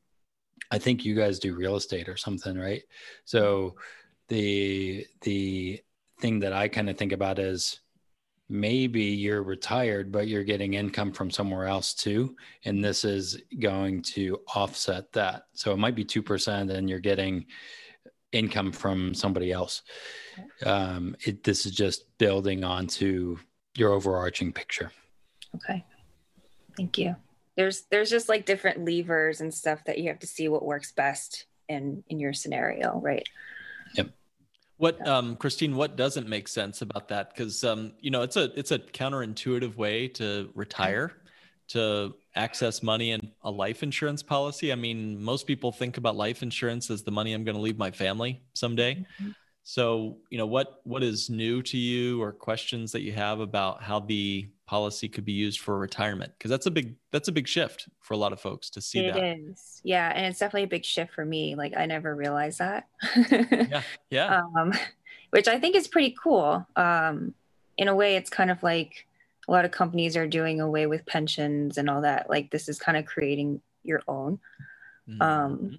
I 0.71 0.78
think 0.78 1.07
you 1.07 1.14
guys 1.14 1.38
do 1.38 1.54
real 1.54 1.76
estate 1.76 2.11
or 2.11 2.19
something, 2.19 2.59
right? 2.59 2.83
So 3.25 3.76
the, 4.28 5.07
the 5.23 5.81
thing 6.21 6.40
that 6.40 6.52
I 6.52 6.69
kind 6.69 6.90
of 6.90 6.99
think 6.99 7.12
about 7.12 7.38
is, 7.38 7.81
maybe 8.49 9.04
you're 9.04 9.42
retired, 9.42 10.12
but 10.12 10.28
you're 10.28 10.45
getting 10.45 10.75
income 10.75 11.11
from 11.11 11.31
somewhere 11.31 11.66
else 11.66 11.95
too. 11.95 12.37
And 12.66 12.85
this 12.85 13.02
is 13.02 13.40
going 13.61 14.02
to 14.02 14.40
offset 14.54 15.11
that. 15.12 15.45
So 15.54 15.73
it 15.73 15.78
might 15.78 15.95
be 15.95 16.04
2% 16.04 16.71
and 16.71 16.90
you're 16.90 16.99
getting 16.99 17.47
income 18.31 18.73
from 18.73 19.14
somebody 19.14 19.52
else. 19.52 19.81
Um, 20.66 21.16
it, 21.25 21.42
this 21.42 21.64
is 21.64 21.73
just 21.73 22.04
building 22.19 22.62
onto 22.62 23.38
your 23.74 23.92
overarching 23.92 24.52
picture. 24.52 24.90
Okay. 25.56 25.84
Thank 26.76 26.98
you. 26.98 27.16
There's, 27.56 27.82
there's 27.90 28.10
just 28.10 28.28
like 28.28 28.46
different 28.46 28.84
levers 28.84 29.40
and 29.40 29.52
stuff 29.52 29.84
that 29.84 29.98
you 29.98 30.08
have 30.08 30.18
to 30.20 30.26
see 30.26 30.48
what 30.48 30.64
works 30.64 30.92
best 30.92 31.46
in, 31.68 32.02
in 32.08 32.18
your 32.18 32.32
scenario. 32.32 32.98
Right. 33.00 33.28
Yep. 33.94 34.10
What, 34.78 35.06
um, 35.06 35.36
Christine? 35.36 35.76
What 35.76 35.96
doesn't 35.96 36.28
make 36.28 36.48
sense 36.48 36.82
about 36.82 37.08
that? 37.08 37.30
Because 37.34 37.62
um, 37.62 37.92
you 38.00 38.10
know, 38.10 38.22
it's 38.22 38.36
a 38.36 38.44
it's 38.58 38.72
a 38.72 38.78
counterintuitive 38.80 39.76
way 39.76 40.08
to 40.08 40.50
retire, 40.54 41.12
to 41.68 42.14
access 42.34 42.82
money 42.82 43.12
in 43.12 43.20
a 43.44 43.50
life 43.50 43.82
insurance 43.82 44.22
policy. 44.22 44.72
I 44.72 44.74
mean, 44.74 45.22
most 45.22 45.46
people 45.46 45.70
think 45.70 45.98
about 45.98 46.16
life 46.16 46.42
insurance 46.42 46.90
as 46.90 47.02
the 47.02 47.12
money 47.12 47.32
I'm 47.32 47.44
going 47.44 47.54
to 47.54 47.60
leave 47.60 47.78
my 47.78 47.90
family 47.90 48.42
someday. 48.54 48.94
Mm-hmm. 48.94 49.30
So, 49.64 50.19
you 50.31 50.38
know, 50.38 50.47
what 50.47 50.81
what 50.85 51.02
is 51.02 51.31
new 51.31 51.62
to 51.62 51.76
you 51.76 52.21
or 52.21 52.33
questions 52.33 52.90
that 52.92 53.02
you 53.02 53.12
have 53.12 53.38
about 53.40 53.83
how 53.83 54.00
the 54.00 54.49
policy 54.66 55.09
could 55.09 55.25
be 55.25 55.33
used 55.33 55.61
for 55.61 55.78
retirement? 55.78 56.33
Because 56.37 56.50
that's 56.50 56.66
a 56.66 56.71
big 56.71 56.97
that's 57.12 57.28
a 57.28 57.33
big 57.33 57.47
shift 57.47 57.88
for 58.00 58.14
a 58.14 58.16
lot 58.16 58.33
of 58.33 58.40
folks 58.40 58.71
to 58.71 58.81
see 58.81 59.07
it 59.07 59.14
that. 59.14 59.23
It 59.23 59.38
is. 59.38 59.81
Yeah, 59.85 60.12
and 60.14 60.26
it's 60.26 60.40
definitely 60.40 60.64
a 60.64 60.69
big 60.69 60.85
shift 60.85 61.14
for 61.14 61.25
me. 61.25 61.54
Like 61.54 61.75
I 61.76 61.87
never 61.87 62.14
realized 62.14 62.59
that. 62.59 62.88
yeah. 63.16 63.83
Yeah. 64.11 64.42
Um, 64.57 64.73
which 65.31 65.49
I 65.49 65.59
think 65.59 65.76
is 65.76 65.88
pretty 65.88 66.14
cool. 66.21 66.66
Um, 66.76 67.35
in 67.78 67.88
a 67.88 67.95
way 67.95 68.16
it's 68.16 68.31
kind 68.31 68.50
of 68.50 68.62
like 68.62 69.07
a 69.49 69.52
lot 69.52 69.64
of 69.64 69.71
companies 69.71 70.16
are 70.16 70.26
doing 70.26 70.61
away 70.61 70.87
with 70.87 71.07
pensions 71.07 71.78
and 71.78 71.88
all 71.88 72.02
that. 72.02 72.28
Like 72.28 72.50
this 72.50 72.69
is 72.69 72.78
kind 72.78 72.99
of 72.99 73.07
creating 73.07 73.61
your 73.85 74.02
own. 74.09 74.40
Mm-hmm. 75.09 75.23
Um, 75.23 75.78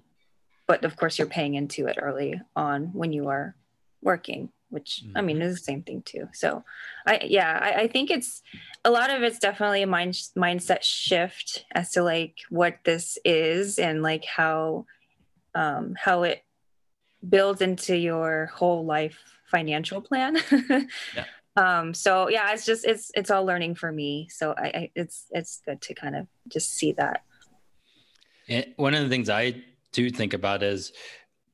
but 0.66 0.84
of 0.84 0.96
course 0.96 1.18
you're 1.18 1.26
paying 1.26 1.54
into 1.54 1.86
it 1.86 1.98
early 2.00 2.40
on 2.56 2.86
when 2.94 3.12
you 3.12 3.28
are 3.28 3.54
working 4.04 4.50
which 4.74 5.04
i 5.14 5.20
mean 5.20 5.36
mm-hmm. 5.36 5.46
is 5.46 5.54
the 5.54 5.64
same 5.64 5.82
thing 5.82 6.02
too 6.02 6.28
so 6.32 6.64
i 7.06 7.20
yeah 7.24 7.58
I, 7.60 7.82
I, 7.82 7.88
think 7.88 8.10
it's 8.10 8.42
a 8.84 8.90
lot 8.90 9.10
of 9.10 9.22
it's 9.22 9.38
definitely 9.38 9.82
a 9.82 9.86
mind 9.86 10.14
mindset 10.36 10.82
shift 10.82 11.64
as 11.72 11.92
to 11.92 12.02
like 12.02 12.38
what 12.50 12.78
this 12.84 13.16
is 13.24 13.78
and 13.78 14.02
like 14.02 14.24
how 14.24 14.86
um 15.54 15.94
how 15.98 16.24
it 16.24 16.44
builds 17.26 17.62
into 17.62 17.96
your 17.96 18.46
whole 18.46 18.84
life 18.84 19.18
financial 19.46 20.00
plan 20.00 20.36
yeah. 20.70 21.24
um 21.56 21.94
so 21.94 22.28
yeah 22.28 22.52
it's 22.52 22.66
just 22.66 22.84
it's 22.84 23.10
it's 23.14 23.30
all 23.30 23.44
learning 23.44 23.74
for 23.74 23.92
me 23.92 24.28
so 24.28 24.54
I, 24.56 24.66
I 24.66 24.90
it's 24.96 25.26
it's 25.30 25.62
good 25.64 25.80
to 25.82 25.94
kind 25.94 26.16
of 26.16 26.26
just 26.48 26.72
see 26.74 26.92
that 26.92 27.22
and 28.48 28.66
one 28.76 28.94
of 28.94 29.02
the 29.02 29.08
things 29.08 29.30
i 29.30 29.62
do 29.92 30.10
think 30.10 30.34
about 30.34 30.64
is 30.64 30.92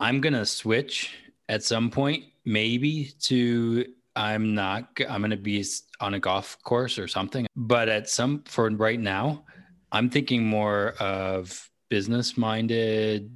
i'm 0.01 0.23
gonna 0.23 0.47
switch 0.47 1.15
at 1.51 1.63
some 1.63 1.91
point 1.91 2.25
maybe 2.51 3.13
to 3.21 3.87
I'm 4.17 4.55
not 4.55 4.89
I'm 5.09 5.21
going 5.21 5.31
to 5.31 5.37
be 5.37 5.65
on 6.01 6.15
a 6.15 6.21
golf 6.21 6.59
course 6.65 6.99
or 6.99 7.07
something 7.07 7.47
but 7.55 7.89
at 7.89 8.09
some 8.09 8.43
for 8.45 8.69
right 8.71 8.99
now 8.99 9.45
I'm 9.93 10.11
thinking 10.11 10.45
more 10.45 10.95
of 11.01 11.71
business 11.89 12.37
minded 12.37 13.31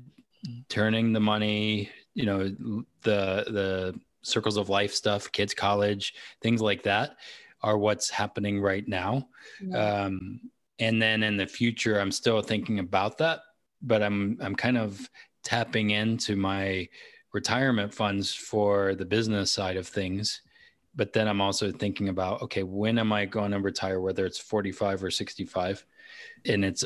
turning 0.69 1.13
the 1.13 1.21
money 1.21 1.91
you 2.15 2.27
know 2.27 2.43
the 3.03 3.45
the 3.59 4.01
circles 4.23 4.57
of 4.57 4.69
life 4.69 4.93
stuff 4.93 5.31
kids 5.31 5.55
college 5.55 6.15
things 6.43 6.61
like 6.61 6.83
that 6.83 7.17
are 7.63 7.79
what's 7.79 8.11
happening 8.11 8.61
right 8.61 8.87
now 8.89 9.27
yeah. 9.61 10.03
um, 10.05 10.41
and 10.81 11.01
then 11.01 11.23
in 11.23 11.37
the 11.37 11.47
future 11.47 12.01
I'm 12.01 12.13
still 12.13 12.43
thinking 12.43 12.81
about 12.81 13.19
that 13.19 13.41
but 13.81 14.03
I'm 14.03 14.39
I'm 14.41 14.57
kind 14.57 14.77
of 14.77 15.09
tapping 15.45 15.91
into 15.91 16.37
my 16.37 16.89
retirement 17.35 17.93
funds 17.93 18.33
for 18.33 18.95
the 18.95 19.05
business 19.05 19.51
side 19.51 19.77
of 19.77 19.87
things. 19.87 20.41
But 20.97 21.13
then 21.13 21.27
i'm 21.27 21.41
also 21.41 21.73
thinking 21.73 22.09
about 22.09 22.41
okay 22.43 22.63
when 22.63 22.99
am 22.99 23.13
i 23.13 23.25
going 23.25 23.51
to 23.51 23.59
retire 23.59 24.01
whether 24.01 24.25
it's 24.25 24.39
45 24.39 25.03
or 25.03 25.11
65 25.11 25.85
and 26.47 26.65
it's 26.65 26.85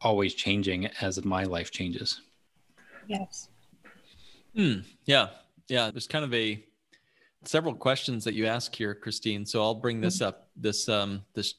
always 0.00 0.34
changing 0.34 0.86
as 1.00 1.22
my 1.24 1.42
life 1.44 1.70
changes. 1.70 2.22
Yes. 3.06 3.48
Hmm. 4.54 4.78
Yeah. 5.04 5.28
Yeah. 5.68 5.90
There's 5.90 6.06
kind 6.06 6.24
of 6.24 6.32
a 6.32 6.64
several 7.44 7.74
questions 7.74 8.22
that 8.24 8.34
you 8.34 8.46
ask 8.46 8.74
here 8.74 8.94
christine. 8.94 9.44
So 9.44 9.60
i'll 9.62 9.74
bring 9.74 10.00
this 10.00 10.18
mm-hmm. 10.18 10.28
up 10.28 10.48
this 10.56 10.88
um 10.88 11.22
this 11.34 11.54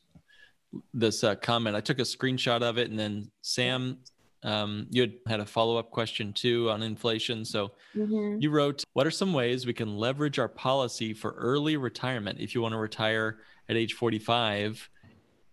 this 0.93 1.25
uh, 1.25 1.35
comment. 1.35 1.75
I 1.75 1.81
took 1.81 1.99
a 1.99 2.03
screenshot 2.03 2.61
of 2.61 2.77
it 2.77 2.89
and 2.89 2.97
then 2.97 3.29
sam 3.41 3.97
um, 4.43 4.87
you 4.89 5.01
had, 5.01 5.13
had 5.27 5.39
a 5.39 5.45
follow 5.45 5.77
up 5.77 5.91
question 5.91 6.33
too 6.33 6.69
on 6.69 6.81
inflation. 6.81 7.45
So 7.45 7.71
mm-hmm. 7.95 8.37
you 8.39 8.49
wrote, 8.49 8.83
What 8.93 9.05
are 9.05 9.11
some 9.11 9.33
ways 9.33 9.65
we 9.65 9.73
can 9.73 9.97
leverage 9.97 10.39
our 10.39 10.47
policy 10.47 11.13
for 11.13 11.31
early 11.31 11.77
retirement 11.77 12.39
if 12.39 12.55
you 12.55 12.61
want 12.61 12.73
to 12.73 12.79
retire 12.79 13.39
at 13.69 13.77
age 13.77 13.93
45 13.93 14.89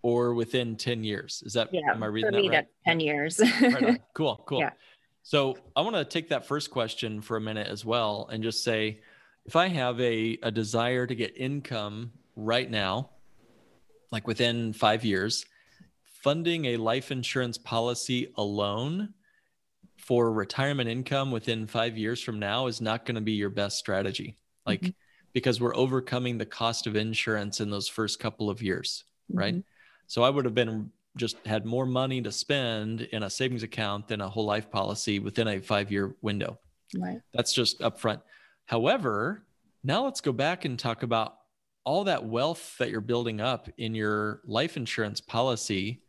or 0.03 0.35
within 0.35 0.77
10 0.77 1.05
years? 1.05 1.43
Is 1.45 1.53
that, 1.53 1.69
yeah, 1.73 1.81
am 1.91 2.03
I 2.03 2.07
reading 2.07 2.31
for 2.31 2.37
me, 2.37 2.49
that 2.49 2.55
right? 2.55 2.67
that's 2.85 2.85
10 2.87 3.01
years. 3.01 3.41
right 3.41 4.01
cool, 4.15 4.43
cool. 4.47 4.61
Yeah. 4.61 4.71
So 5.23 5.59
I 5.77 5.83
want 5.83 5.97
to 5.97 6.05
take 6.05 6.31
that 6.31 6.47
first 6.47 6.71
question 6.71 7.21
for 7.21 7.37
a 7.37 7.41
minute 7.41 7.69
as 7.69 7.85
well 7.85 8.29
and 8.33 8.43
just 8.43 8.65
say, 8.65 9.01
if 9.45 9.57
I 9.57 9.69
have 9.69 10.01
a, 10.01 10.39
a 10.43 10.51
desire 10.51 11.07
to 11.07 11.15
get 11.15 11.37
income 11.37 12.13
right 12.37 12.71
now, 12.71 13.11
like 14.11 14.27
within 14.27 14.73
five 14.73 15.05
years, 15.05 15.45
funding 16.23 16.67
a 16.67 16.77
life 16.77 17.11
insurance 17.11 17.59
policy 17.59 18.33
alone 18.37 19.15
for 19.97 20.33
retirement 20.33 20.89
income 20.89 21.31
within 21.31 21.67
five 21.67 21.97
years 21.97 22.23
from 22.23 22.39
now 22.39 22.67
is 22.67 22.81
not 22.81 23.05
going 23.05 23.15
to 23.15 23.21
be 23.21 23.33
your 23.33 23.51
best 23.51 23.79
strategy. 23.79 24.37
Like 24.67 24.81
mm-hmm. 24.81 24.91
because 25.33 25.61
we're 25.61 25.77
overcoming 25.77 26.39
the 26.39 26.47
cost 26.47 26.87
of 26.87 26.97
insurance 26.97 27.61
in 27.61 27.71
those 27.71 27.89
first 27.89 28.21
couple 28.21 28.49
of 28.51 28.63
years, 28.63 29.05
mm-hmm. 29.31 29.39
right? 29.39 29.65
So 30.07 30.23
I 30.23 30.31
would 30.31 30.45
have 30.45 30.55
been 30.55 30.91
just 31.17 31.37
had 31.47 31.67
more 31.67 31.87
money 31.87 32.23
to 32.23 32.33
spend 32.33 33.03
in 33.03 33.25
a 33.25 33.31
savings 33.31 33.63
account 33.63 34.09
than 34.09 34.21
a 34.21 34.29
whole 34.29 34.45
life 34.45 34.71
policy 34.71 35.19
within 35.19 35.49
a 35.49 35.61
five 35.61 35.91
year 35.91 36.15
window. 36.23 36.59
Right. 36.97 37.21
That's 37.35 37.53
just 37.53 37.81
upfront. 37.81 38.23
However, 38.67 39.45
now 39.85 40.05
let's 40.05 40.21
go 40.21 40.33
back 40.33 40.65
and 40.65 40.79
talk 40.79 41.03
about 41.03 41.39
all 41.85 42.05
that 42.05 42.25
wealth 42.25 42.77
that 42.79 42.91
you're 42.91 43.01
building 43.01 43.41
up 43.41 43.69
in 43.79 43.95
your 43.95 44.41
life 44.45 44.77
insurance 44.77 45.21
policy. 45.21 46.03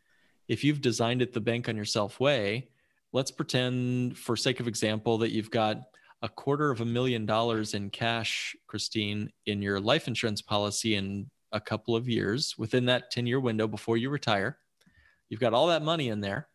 If 0.49 0.63
you've 0.63 0.81
designed 0.81 1.21
it 1.21 1.31
the 1.31 1.39
bank 1.39 1.69
on 1.69 1.77
yourself 1.77 2.19
way, 2.19 2.69
let's 3.13 3.31
pretend, 3.31 4.17
for 4.17 4.35
sake 4.35 4.59
of 4.59 4.67
example, 4.67 5.19
that 5.19 5.31
you've 5.31 5.51
got 5.51 5.77
a 6.21 6.27
quarter 6.27 6.71
of 6.71 6.81
a 6.81 6.85
million 6.85 7.25
dollars 7.25 7.75
in 7.75 7.91
cash, 7.91 8.55
Christine, 8.67 9.31
in 9.45 9.61
your 9.61 9.79
life 9.79 10.07
insurance 10.07 10.41
policy 10.41 10.95
in 10.95 11.29
a 11.51 11.61
couple 11.61 11.95
of 11.95 12.09
years 12.09 12.55
within 12.57 12.85
that 12.87 13.11
10 13.11 13.27
year 13.27 13.39
window 13.39 13.67
before 13.67 13.95
you 13.95 14.09
retire. 14.09 14.57
You've 15.29 15.39
got 15.39 15.53
all 15.53 15.67
that 15.67 15.83
money 15.83 16.09
in 16.09 16.19
there. 16.19 16.47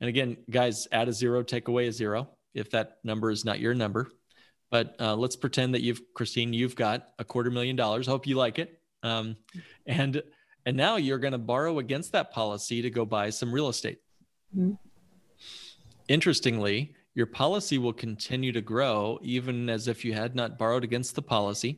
And 0.00 0.08
again, 0.08 0.38
guys, 0.50 0.88
add 0.90 1.08
a 1.08 1.12
zero, 1.12 1.42
take 1.42 1.68
away 1.68 1.86
a 1.86 1.92
zero 1.92 2.30
if 2.54 2.70
that 2.70 2.98
number 3.04 3.30
is 3.30 3.44
not 3.44 3.60
your 3.60 3.74
number. 3.74 4.10
But 4.70 4.96
uh, 4.98 5.14
let's 5.14 5.36
pretend 5.36 5.74
that 5.74 5.82
you've, 5.82 6.00
Christine, 6.14 6.52
you've 6.52 6.74
got 6.74 7.10
a 7.18 7.24
quarter 7.24 7.50
million 7.50 7.76
dollars. 7.76 8.06
Hope 8.06 8.26
you 8.26 8.36
like 8.36 8.58
it. 8.58 8.80
Um, 9.02 9.36
and 9.86 10.22
and 10.66 10.76
now 10.76 10.96
you're 10.96 11.18
going 11.18 11.32
to 11.32 11.38
borrow 11.38 11.78
against 11.78 12.12
that 12.12 12.32
policy 12.32 12.82
to 12.82 12.90
go 12.90 13.04
buy 13.04 13.30
some 13.30 13.52
real 13.52 13.68
estate. 13.68 14.00
Mm-hmm. 14.56 14.74
Interestingly, 16.08 16.94
your 17.14 17.26
policy 17.26 17.78
will 17.78 17.92
continue 17.92 18.52
to 18.52 18.60
grow 18.60 19.18
even 19.22 19.68
as 19.68 19.88
if 19.88 20.04
you 20.04 20.12
had 20.12 20.34
not 20.34 20.58
borrowed 20.58 20.84
against 20.84 21.14
the 21.14 21.22
policy. 21.22 21.72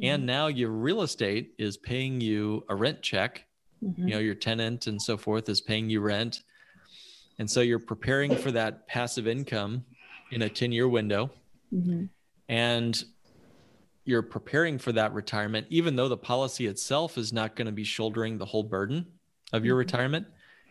Mm-hmm. 0.00 0.04
And 0.04 0.26
now 0.26 0.46
your 0.46 0.70
real 0.70 1.02
estate 1.02 1.54
is 1.58 1.76
paying 1.76 2.20
you 2.20 2.64
a 2.68 2.74
rent 2.74 3.02
check 3.02 3.46
mm-hmm. 3.82 4.08
you 4.08 4.14
know 4.14 4.20
your 4.20 4.34
tenant 4.34 4.86
and 4.86 5.00
so 5.00 5.16
forth 5.16 5.48
is 5.48 5.60
paying 5.60 5.90
you 5.90 6.00
rent 6.00 6.42
and 7.38 7.50
so 7.50 7.60
you're 7.60 7.78
preparing 7.78 8.34
for 8.36 8.50
that 8.52 8.86
passive 8.86 9.26
income 9.26 9.84
in 10.30 10.42
a 10.42 10.48
10 10.48 10.72
year 10.72 10.88
window 10.88 11.30
mm-hmm. 11.72 12.04
and 12.48 13.04
you're 14.04 14.22
preparing 14.22 14.78
for 14.78 14.92
that 14.92 15.12
retirement 15.12 15.66
even 15.70 15.96
though 15.96 16.08
the 16.08 16.16
policy 16.16 16.66
itself 16.66 17.18
is 17.18 17.32
not 17.32 17.56
going 17.56 17.66
to 17.66 17.72
be 17.72 17.84
shouldering 17.84 18.38
the 18.38 18.44
whole 18.44 18.62
burden 18.62 19.06
of 19.52 19.64
your 19.64 19.74
mm-hmm. 19.74 19.78
retirement 19.78 20.26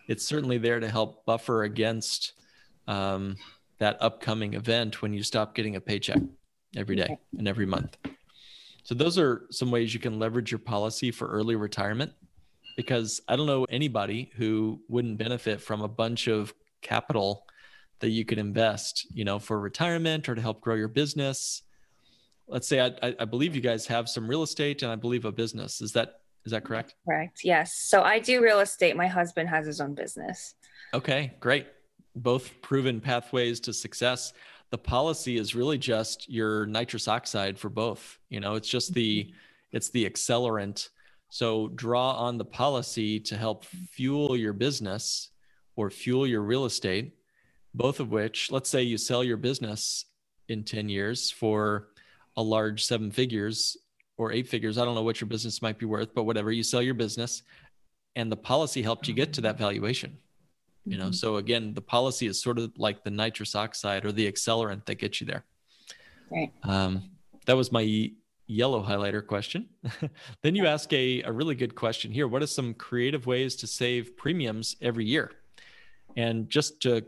it's 0.07 0.25
certainly 0.25 0.57
there 0.57 0.79
to 0.79 0.89
help 0.89 1.25
buffer 1.25 1.63
against 1.63 2.33
um, 2.87 3.35
that 3.77 3.97
upcoming 4.01 4.53
event 4.53 5.01
when 5.01 5.13
you 5.13 5.23
stop 5.23 5.55
getting 5.55 5.75
a 5.75 5.81
paycheck 5.81 6.21
every 6.75 6.95
day 6.95 7.17
and 7.37 7.47
every 7.47 7.65
month 7.65 7.97
so 8.83 8.95
those 8.95 9.17
are 9.17 9.45
some 9.51 9.71
ways 9.71 9.93
you 9.93 9.99
can 9.99 10.19
leverage 10.19 10.51
your 10.51 10.59
policy 10.59 11.11
for 11.11 11.27
early 11.27 11.55
retirement 11.55 12.11
because 12.75 13.21
I 13.27 13.35
don't 13.35 13.47
know 13.47 13.65
anybody 13.69 14.31
who 14.35 14.81
wouldn't 14.87 15.17
benefit 15.17 15.61
from 15.61 15.81
a 15.81 15.87
bunch 15.87 16.27
of 16.27 16.53
capital 16.81 17.45
that 17.99 18.09
you 18.09 18.25
could 18.25 18.39
invest, 18.39 19.07
you 19.13 19.23
know, 19.23 19.39
for 19.39 19.59
retirement 19.59 20.27
or 20.27 20.35
to 20.35 20.41
help 20.41 20.61
grow 20.61 20.75
your 20.75 20.87
business. 20.87 21.61
Let's 22.51 22.67
say 22.67 22.81
I, 22.81 23.15
I 23.19 23.25
believe 23.25 23.55
you 23.55 23.61
guys 23.61 23.87
have 23.87 24.09
some 24.09 24.27
real 24.27 24.43
estate 24.43 24.83
and 24.83 24.91
I 24.91 24.95
believe 24.95 25.25
a 25.25 25.31
business. 25.31 25.81
Is 25.81 25.93
that 25.93 26.19
is 26.45 26.51
that 26.51 26.63
correct? 26.63 26.95
Correct. 27.05 27.41
Yes. 27.43 27.75
So 27.75 28.01
I 28.01 28.19
do 28.19 28.41
real 28.41 28.59
estate. 28.59 28.95
My 28.95 29.07
husband 29.07 29.49
has 29.49 29.65
his 29.65 29.79
own 29.79 29.93
business. 29.93 30.55
Okay, 30.93 31.33
great. 31.39 31.67
Both 32.15 32.61
proven 32.61 32.99
pathways 32.99 33.59
to 33.61 33.73
success. 33.73 34.33
The 34.71 34.77
policy 34.77 35.37
is 35.37 35.55
really 35.55 35.77
just 35.77 36.29
your 36.29 36.65
nitrous 36.65 37.07
oxide 37.07 37.57
for 37.57 37.69
both. 37.69 38.17
You 38.29 38.39
know, 38.39 38.55
it's 38.55 38.67
just 38.67 38.93
the 38.93 39.23
mm-hmm. 39.23 39.35
it's 39.77 39.89
the 39.89 40.09
accelerant 40.09 40.89
so 41.31 41.69
draw 41.69 42.11
on 42.11 42.37
the 42.37 42.45
policy 42.45 43.17
to 43.21 43.37
help 43.37 43.63
fuel 43.63 44.35
your 44.35 44.51
business 44.51 45.29
or 45.77 45.89
fuel 45.89 46.27
your 46.27 46.41
real 46.41 46.65
estate, 46.65 47.13
both 47.73 48.01
of 48.01 48.11
which, 48.11 48.51
let's 48.51 48.69
say 48.69 48.83
you 48.83 48.97
sell 48.97 49.23
your 49.23 49.37
business 49.37 50.03
in 50.49 50.65
10 50.65 50.89
years 50.89 51.31
for 51.31 51.87
a 52.37 52.43
large 52.43 52.83
seven 52.85 53.11
figures 53.11 53.77
or 54.17 54.31
eight 54.31 54.47
figures. 54.47 54.77
I 54.77 54.85
don't 54.85 54.95
know 54.95 55.03
what 55.03 55.19
your 55.19 55.27
business 55.27 55.61
might 55.61 55.77
be 55.77 55.85
worth, 55.85 56.13
but 56.13 56.23
whatever, 56.23 56.51
you 56.51 56.63
sell 56.63 56.81
your 56.81 56.93
business 56.93 57.43
and 58.15 58.31
the 58.31 58.37
policy 58.37 58.81
helped 58.81 59.07
you 59.07 59.13
get 59.13 59.33
to 59.33 59.41
that 59.41 59.57
valuation. 59.57 60.17
You 60.85 60.97
know, 60.97 61.05
mm-hmm. 61.05 61.13
so 61.13 61.37
again, 61.37 61.73
the 61.73 61.81
policy 61.81 62.27
is 62.27 62.41
sort 62.41 62.57
of 62.57 62.71
like 62.77 63.03
the 63.03 63.11
nitrous 63.11 63.55
oxide 63.55 64.03
or 64.03 64.11
the 64.11 64.31
accelerant 64.31 64.85
that 64.85 64.95
gets 64.95 65.21
you 65.21 65.27
there. 65.27 65.45
Right. 66.31 66.51
Um, 66.63 67.11
that 67.45 67.55
was 67.55 67.71
my 67.71 68.11
yellow 68.47 68.83
highlighter 68.83 69.25
question. 69.25 69.69
then 70.41 70.55
you 70.55 70.65
ask 70.65 70.91
a, 70.91 71.21
a 71.23 71.31
really 71.31 71.55
good 71.55 71.75
question 71.75 72.11
here. 72.11 72.27
What 72.27 72.41
are 72.41 72.47
some 72.47 72.73
creative 72.73 73.25
ways 73.27 73.55
to 73.57 73.67
save 73.67 74.17
premiums 74.17 74.75
every 74.81 75.05
year? 75.05 75.31
And 76.17 76.49
just 76.49 76.81
to 76.81 77.05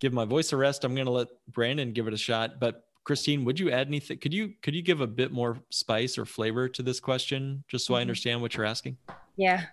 give 0.00 0.12
my 0.12 0.24
voice 0.24 0.52
a 0.52 0.56
rest, 0.56 0.84
I'm 0.84 0.94
going 0.94 1.06
to 1.06 1.12
let 1.12 1.28
Brandon 1.48 1.92
give 1.92 2.06
it 2.06 2.14
a 2.14 2.18
shot. 2.18 2.60
But 2.60 2.83
Christine, 3.04 3.44
would 3.44 3.60
you 3.60 3.70
add 3.70 3.86
anything? 3.86 4.18
Could 4.18 4.32
you 4.32 4.54
could 4.62 4.74
you 4.74 4.82
give 4.82 5.00
a 5.00 5.06
bit 5.06 5.30
more 5.30 5.58
spice 5.70 6.16
or 6.18 6.24
flavor 6.24 6.68
to 6.70 6.82
this 6.82 7.00
question, 7.00 7.64
just 7.68 7.86
so 7.86 7.92
mm-hmm. 7.92 7.98
I 7.98 8.00
understand 8.00 8.40
what 8.40 8.56
you're 8.56 8.66
asking? 8.66 8.96
Yeah. 9.36 9.64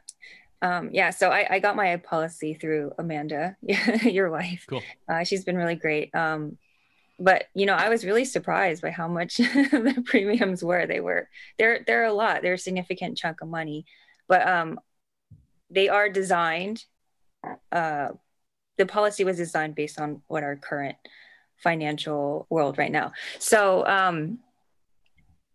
Um, 0.62 0.89
yeah, 0.91 1.10
so 1.10 1.30
I, 1.30 1.48
I, 1.56 1.60
got 1.60 1.76
my 1.76 1.98
policy 1.98 2.54
through 2.54 2.91
Amanda, 3.00 3.58
your 4.04 4.30
wife. 4.30 4.63
Cool. 4.67 4.84
Uh, 5.10 5.24
she's 5.24 5.44
been 5.44 5.58
really 5.58 5.74
great. 5.74 6.13
Um, 6.13 6.60
but 7.17 7.46
you 7.56 7.65
know, 7.65 7.74
I 7.74 7.89
was 7.89 8.06
really 8.06 8.26
surprised 8.26 8.82
by 8.82 8.91
how 8.91 9.08
much 9.08 9.38
the 9.38 10.04
premiums 10.06 10.63
were. 10.63 10.86
They 10.86 11.00
were 11.00 11.30
they're 11.58 11.84
they're 11.88 12.06
a 12.06 12.13
lot. 12.13 12.41
They're 12.41 12.54
a 12.54 12.60
significant 12.60 13.17
chunk 13.17 13.41
of 13.41 13.48
money, 13.48 13.86
but 14.28 14.48
um, 14.48 14.80
they 15.70 15.89
are 15.89 16.10
designed. 16.10 16.84
Uh, 17.72 18.10
the 18.78 18.86
policy 18.86 19.24
was 19.24 19.38
designed 19.38 19.76
based 19.76 20.00
on 20.00 20.22
what 20.28 20.44
our 20.44 20.56
current 20.56 20.96
financial 21.62 22.47
world 22.50 22.78
right 22.78 22.91
now. 22.91 23.13
So 23.39 23.86
um, 23.86 24.39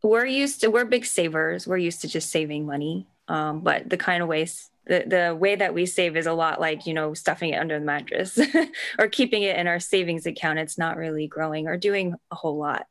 we're 0.02 0.26
used 0.26 0.60
to 0.60 0.68
we're 0.68 0.84
big 0.84 1.04
savers. 1.04 1.66
We're 1.66 1.78
used 1.78 2.00
to 2.02 2.08
just 2.08 2.30
saving 2.30 2.66
money. 2.66 3.06
Um, 3.28 3.60
but 3.60 3.90
the 3.90 3.96
kind 3.96 4.22
of 4.22 4.28
ways 4.28 4.70
the, 4.86 5.04
the 5.06 5.34
way 5.34 5.56
that 5.56 5.74
we 5.74 5.84
save 5.84 6.16
is 6.16 6.26
a 6.26 6.32
lot 6.32 6.60
like 6.60 6.86
you 6.86 6.94
know 6.94 7.12
stuffing 7.12 7.50
it 7.50 7.58
under 7.58 7.78
the 7.78 7.84
mattress 7.84 8.38
or 8.98 9.08
keeping 9.08 9.42
it 9.42 9.56
in 9.56 9.66
our 9.66 9.80
savings 9.80 10.26
account 10.26 10.58
it's 10.58 10.78
not 10.78 10.96
really 10.96 11.26
growing 11.26 11.66
or 11.66 11.76
doing 11.76 12.14
a 12.30 12.34
whole 12.34 12.56
lot 12.56 12.86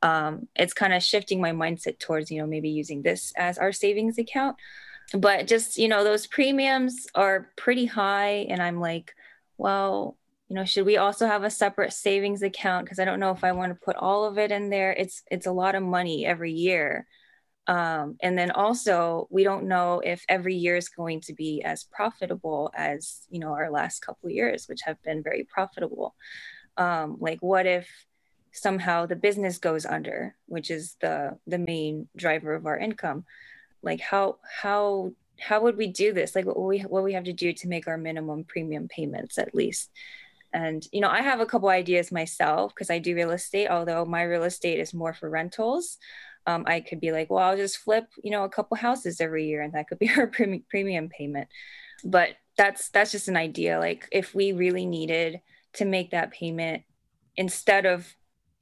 um, 0.00 0.46
it's 0.54 0.74
kind 0.74 0.94
of 0.94 1.02
shifting 1.02 1.40
my 1.40 1.52
mindset 1.52 1.98
towards 1.98 2.30
you 2.30 2.40
know 2.40 2.46
maybe 2.46 2.68
using 2.68 3.02
this 3.02 3.32
as 3.36 3.58
our 3.58 3.72
savings 3.72 4.18
account 4.18 4.56
but 5.14 5.46
just 5.46 5.78
you 5.78 5.88
know 5.88 6.04
those 6.04 6.26
premiums 6.26 7.06
are 7.14 7.50
pretty 7.56 7.86
high 7.86 8.46
and 8.50 8.62
i'm 8.62 8.78
like 8.78 9.14
well 9.56 10.17
you 10.48 10.56
know 10.56 10.64
should 10.64 10.86
we 10.86 10.96
also 10.96 11.26
have 11.26 11.44
a 11.44 11.50
separate 11.50 11.92
savings 11.92 12.42
account 12.42 12.84
because 12.84 12.98
i 12.98 13.04
don't 13.04 13.20
know 13.20 13.32
if 13.32 13.44
i 13.44 13.52
want 13.52 13.72
to 13.72 13.84
put 13.84 13.96
all 13.96 14.24
of 14.24 14.38
it 14.38 14.50
in 14.50 14.70
there 14.70 14.92
it's 14.92 15.22
it's 15.30 15.46
a 15.46 15.52
lot 15.52 15.74
of 15.74 15.82
money 15.82 16.24
every 16.24 16.52
year 16.52 17.06
um, 17.68 18.16
and 18.22 18.36
then 18.36 18.50
also, 18.50 19.28
we 19.30 19.44
don't 19.44 19.68
know 19.68 20.00
if 20.02 20.24
every 20.26 20.54
year 20.54 20.76
is 20.76 20.88
going 20.88 21.20
to 21.22 21.34
be 21.34 21.62
as 21.62 21.84
profitable 21.84 22.72
as 22.74 23.26
you 23.28 23.38
know 23.38 23.52
our 23.52 23.70
last 23.70 24.00
couple 24.00 24.30
years, 24.30 24.66
which 24.66 24.80
have 24.84 25.00
been 25.02 25.22
very 25.22 25.44
profitable. 25.44 26.16
Um, 26.78 27.18
like, 27.20 27.40
what 27.40 27.66
if 27.66 27.86
somehow 28.52 29.04
the 29.04 29.16
business 29.16 29.58
goes 29.58 29.84
under, 29.84 30.34
which 30.46 30.70
is 30.70 30.96
the 31.02 31.38
the 31.46 31.58
main 31.58 32.08
driver 32.16 32.54
of 32.54 32.64
our 32.64 32.78
income? 32.78 33.26
Like, 33.82 34.00
how 34.00 34.38
how 34.62 35.12
how 35.38 35.60
would 35.60 35.76
we 35.76 35.88
do 35.88 36.14
this? 36.14 36.34
Like, 36.34 36.46
what 36.46 36.58
we 36.58 36.80
what 36.80 37.04
we 37.04 37.12
have 37.12 37.24
to 37.24 37.34
do 37.34 37.52
to 37.52 37.68
make 37.68 37.86
our 37.86 37.98
minimum 37.98 38.44
premium 38.44 38.88
payments 38.88 39.36
at 39.36 39.54
least? 39.54 39.90
And 40.52 40.84
you 40.92 41.00
know, 41.00 41.08
I 41.08 41.22
have 41.22 41.40
a 41.40 41.46
couple 41.46 41.68
ideas 41.68 42.10
myself 42.10 42.74
because 42.74 42.90
I 42.90 42.98
do 42.98 43.14
real 43.14 43.30
estate, 43.30 43.68
although 43.68 44.04
my 44.04 44.22
real 44.22 44.44
estate 44.44 44.80
is 44.80 44.94
more 44.94 45.12
for 45.12 45.28
rentals 45.28 45.98
um, 46.48 46.64
I 46.66 46.80
could 46.80 46.98
be 46.98 47.12
like, 47.12 47.28
well, 47.28 47.44
I'll 47.44 47.58
just 47.58 47.76
flip, 47.76 48.06
you 48.24 48.30
know, 48.30 48.44
a 48.44 48.48
couple 48.48 48.78
houses 48.78 49.20
every 49.20 49.46
year, 49.46 49.60
and 49.60 49.74
that 49.74 49.86
could 49.86 49.98
be 49.98 50.10
our 50.16 50.26
pre- 50.26 50.64
premium 50.70 51.10
payment. 51.10 51.48
But 52.02 52.30
that's 52.56 52.88
that's 52.88 53.12
just 53.12 53.28
an 53.28 53.36
idea. 53.36 53.78
Like 53.78 54.08
if 54.10 54.34
we 54.34 54.52
really 54.52 54.86
needed 54.86 55.40
to 55.74 55.84
make 55.84 56.12
that 56.12 56.32
payment, 56.32 56.84
instead 57.36 57.84
of 57.84 58.14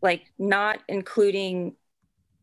like 0.02 0.24
not 0.36 0.80
including 0.88 1.76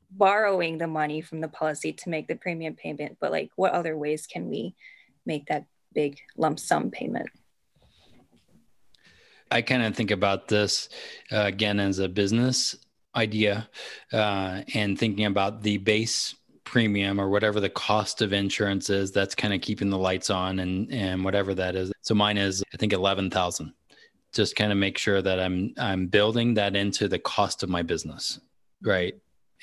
borrowing 0.10 0.78
the 0.78 0.88
money 0.88 1.20
from 1.20 1.42
the 1.42 1.50
policy 1.50 1.92
to 1.92 2.10
make 2.10 2.30
the 2.30 2.36
premium 2.36 2.76
payment, 2.76 3.18
but 3.20 3.32
like 3.32 3.50
what 3.58 3.74
other 3.74 3.98
ways 3.98 4.26
can 4.26 4.50
we 4.50 4.76
make 5.26 5.48
that 5.48 5.66
big 5.94 6.20
lump 6.38 6.58
sum 6.58 6.90
payment? 6.90 7.28
I 9.54 9.62
kind 9.62 9.84
of 9.84 9.96
think 9.96 10.12
about 10.12 10.48
this 10.48 10.90
uh, 11.32 11.42
again 11.42 11.80
as 11.80 12.00
a 12.00 12.10
business 12.10 12.76
idea 13.16 13.70
uh, 14.12 14.62
and 14.74 14.98
thinking 14.98 15.26
about 15.26 15.62
the 15.62 15.78
base 15.78 16.36
premium 16.64 17.20
or 17.20 17.30
whatever 17.30 17.60
the 17.60 17.70
cost 17.70 18.22
of 18.22 18.34
insurance 18.34 18.90
is 18.90 19.12
that's 19.12 19.36
kind 19.36 19.54
of 19.54 19.62
keeping 19.62 19.90
the 19.90 19.98
lights 19.98 20.30
on 20.30 20.60
and 20.60 20.92
and 20.92 21.24
whatever 21.24 21.54
that 21.54 21.76
is. 21.76 21.92
So 22.02 22.16
mine 22.16 22.38
is 22.38 22.64
i 22.74 22.78
think 22.78 22.94
11000 22.94 23.74
just 24.34 24.56
kind 24.56 24.72
of 24.72 24.78
make 24.78 24.98
sure 24.98 25.22
that 25.22 25.40
i'm 25.40 25.74
i'm 25.78 26.08
building 26.08 26.56
that 26.56 26.76
into 26.76 27.08
the 27.08 27.20
cost 27.20 27.62
of 27.62 27.70
my 27.70 27.84
business 27.84 28.40
right? 28.84 29.16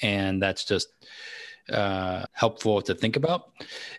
And 0.02 0.42
that's 0.42 0.64
just 0.64 0.88
uh, 1.70 2.24
helpful 2.32 2.82
to 2.82 2.94
think 2.94 3.16
about. 3.16 3.50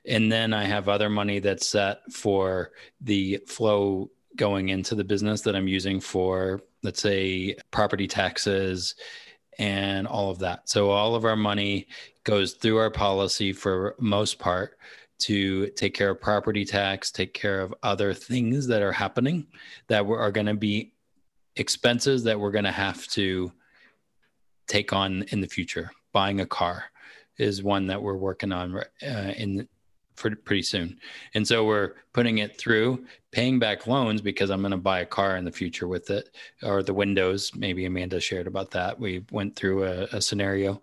And 0.05 0.31
then 0.31 0.53
I 0.53 0.63
have 0.65 0.89
other 0.89 1.09
money 1.09 1.39
that's 1.39 1.67
set 1.67 1.99
for 2.11 2.71
the 2.99 3.37
flow 3.47 4.09
going 4.35 4.69
into 4.69 4.95
the 4.95 5.03
business 5.03 5.41
that 5.41 5.55
I'm 5.55 5.67
using 5.67 5.99
for, 5.99 6.61
let's 6.83 7.01
say, 7.01 7.55
property 7.71 8.07
taxes 8.07 8.95
and 9.59 10.07
all 10.07 10.31
of 10.31 10.39
that. 10.39 10.69
So 10.69 10.89
all 10.89 11.15
of 11.15 11.25
our 11.25 11.35
money 11.35 11.87
goes 12.23 12.53
through 12.53 12.77
our 12.77 12.91
policy 12.91 13.53
for 13.53 13.95
most 13.99 14.39
part 14.39 14.77
to 15.19 15.67
take 15.69 15.93
care 15.93 16.09
of 16.09 16.21
property 16.21 16.65
tax, 16.65 17.11
take 17.11 17.33
care 17.33 17.61
of 17.61 17.73
other 17.83 18.13
things 18.13 18.67
that 18.67 18.81
are 18.81 18.91
happening 18.91 19.45
that 19.87 20.05
are 20.05 20.31
going 20.31 20.47
to 20.47 20.55
be 20.55 20.93
expenses 21.55 22.23
that 22.23 22.39
we're 22.39 22.51
going 22.51 22.65
to 22.65 22.71
have 22.71 23.05
to 23.07 23.51
take 24.67 24.93
on 24.93 25.23
in 25.29 25.41
the 25.41 25.47
future. 25.47 25.91
Buying 26.11 26.39
a 26.39 26.45
car 26.45 26.85
is 27.37 27.61
one 27.61 27.87
that 27.87 28.01
we're 28.01 28.17
working 28.17 28.51
on 28.51 28.77
uh, 28.77 29.33
in 29.37 29.67
pretty 30.15 30.61
soon. 30.61 30.99
And 31.33 31.47
so 31.47 31.65
we're 31.65 31.93
putting 32.13 32.39
it 32.39 32.57
through 32.57 33.05
paying 33.31 33.59
back 33.59 33.87
loans 33.87 34.21
because 34.21 34.49
I'm 34.49 34.61
going 34.61 34.71
to 34.71 34.77
buy 34.77 34.99
a 34.99 35.05
car 35.05 35.37
in 35.37 35.45
the 35.45 35.51
future 35.51 35.87
with 35.87 36.09
it 36.09 36.29
or 36.63 36.83
the 36.83 36.93
windows. 36.93 37.51
Maybe 37.55 37.85
Amanda 37.85 38.19
shared 38.19 38.47
about 38.47 38.71
that. 38.71 38.99
We 38.99 39.25
went 39.31 39.55
through 39.55 39.85
a, 39.85 40.03
a 40.11 40.21
scenario. 40.21 40.81